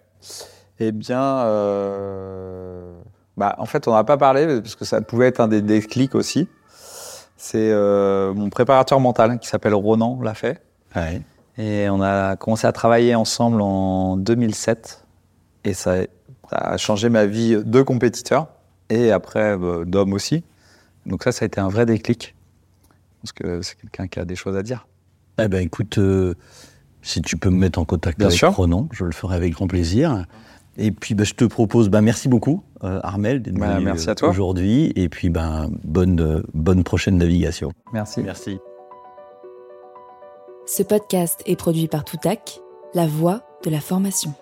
Eh 0.80 0.92
bien, 0.92 1.22
euh, 1.22 2.94
bah, 3.38 3.56
en 3.60 3.66
fait, 3.66 3.88
on 3.88 3.94
n'a 3.94 4.04
pas 4.04 4.18
parlé 4.18 4.62
parce 4.62 4.76
que 4.76 4.86
ça 4.86 5.02
pouvait 5.02 5.28
être 5.28 5.40
un 5.40 5.48
des 5.48 5.62
déclics 5.62 6.16
aussi. 6.16 6.48
C'est 7.38 7.72
euh, 7.72 8.34
mon 8.34 8.50
préparateur 8.50 9.00
mental 9.00 9.40
qui 9.40 9.48
s'appelle 9.48 9.74
Ronan 9.74 10.20
l'a 10.22 10.34
fait. 10.34 10.62
Ouais. 10.96 11.22
Et 11.58 11.90
on 11.90 12.02
a 12.02 12.36
commencé 12.36 12.66
à 12.68 12.72
travailler 12.72 13.16
ensemble 13.16 13.62
en 13.62 14.18
2007. 14.18 15.06
Et 15.64 15.74
ça, 15.74 15.96
a 16.52 16.78
changé 16.78 17.10
ma 17.10 17.26
vie 17.26 17.62
de 17.64 17.82
compétiteur 17.82 18.48
et 18.90 19.12
après 19.12 19.58
euh, 19.58 19.86
d'homme 19.86 20.14
aussi. 20.14 20.44
Donc 21.06 21.24
ça, 21.24 21.32
ça 21.32 21.44
a 21.44 21.48
été 21.48 21.60
un 21.60 21.70
vrai 21.70 21.86
déclic. 21.86 22.36
Parce 23.22 23.34
que 23.34 23.62
c'est 23.62 23.76
quelqu'un 23.76 24.08
qui 24.08 24.20
a 24.20 24.26
des 24.26 24.36
choses 24.36 24.56
à 24.56 24.64
dire. 24.64 24.88
Eh 25.40 25.48
ben 25.48 25.62
écoute, 25.62 25.98
euh, 25.98 26.36
si 27.06 27.22
tu 27.22 27.38
peux 27.38 27.50
me 27.50 27.58
mettre 27.58 27.80
en 27.80 27.86
contact 27.86 28.18
Bien 28.18 28.28
avec 28.28 28.38
sûr. 28.38 28.52
Ronan, 28.54 28.88
je 28.92 29.06
le 29.06 29.12
ferai 29.12 29.36
avec 29.36 29.54
grand 29.54 29.68
plaisir. 29.68 30.26
Et 30.78 30.92
puis 30.92 31.16
ben, 31.16 31.24
je 31.24 31.34
te 31.36 31.46
propose, 31.46 31.90
ben, 31.90 32.02
merci 32.02 32.28
beaucoup 32.28 32.64
euh, 32.84 33.00
Armel 33.04 33.42
d'être 33.42 33.56
Bah, 33.58 33.76
venu 33.76 33.86
merci 33.86 34.10
euh, 34.10 34.12
à 34.12 34.16
toi. 34.16 34.30
aujourd'hui. 34.30 34.92
Et 34.96 35.08
puis 35.08 35.30
ben, 35.30 35.70
bonne, 35.86 36.20
euh, 36.20 36.44
bonne 36.54 36.84
prochaine 36.84 37.18
navigation. 37.18 37.72
Merci. 37.94 38.22
Merci. 38.22 38.58
Ce 40.66 40.84
podcast 40.84 41.42
est 41.46 41.56
produit 41.56 41.88
par 41.88 42.04
Toutac, 42.04 42.60
la 42.94 43.06
voix 43.08 43.44
de 43.64 43.70
la 43.70 43.80
formation. 43.80 44.34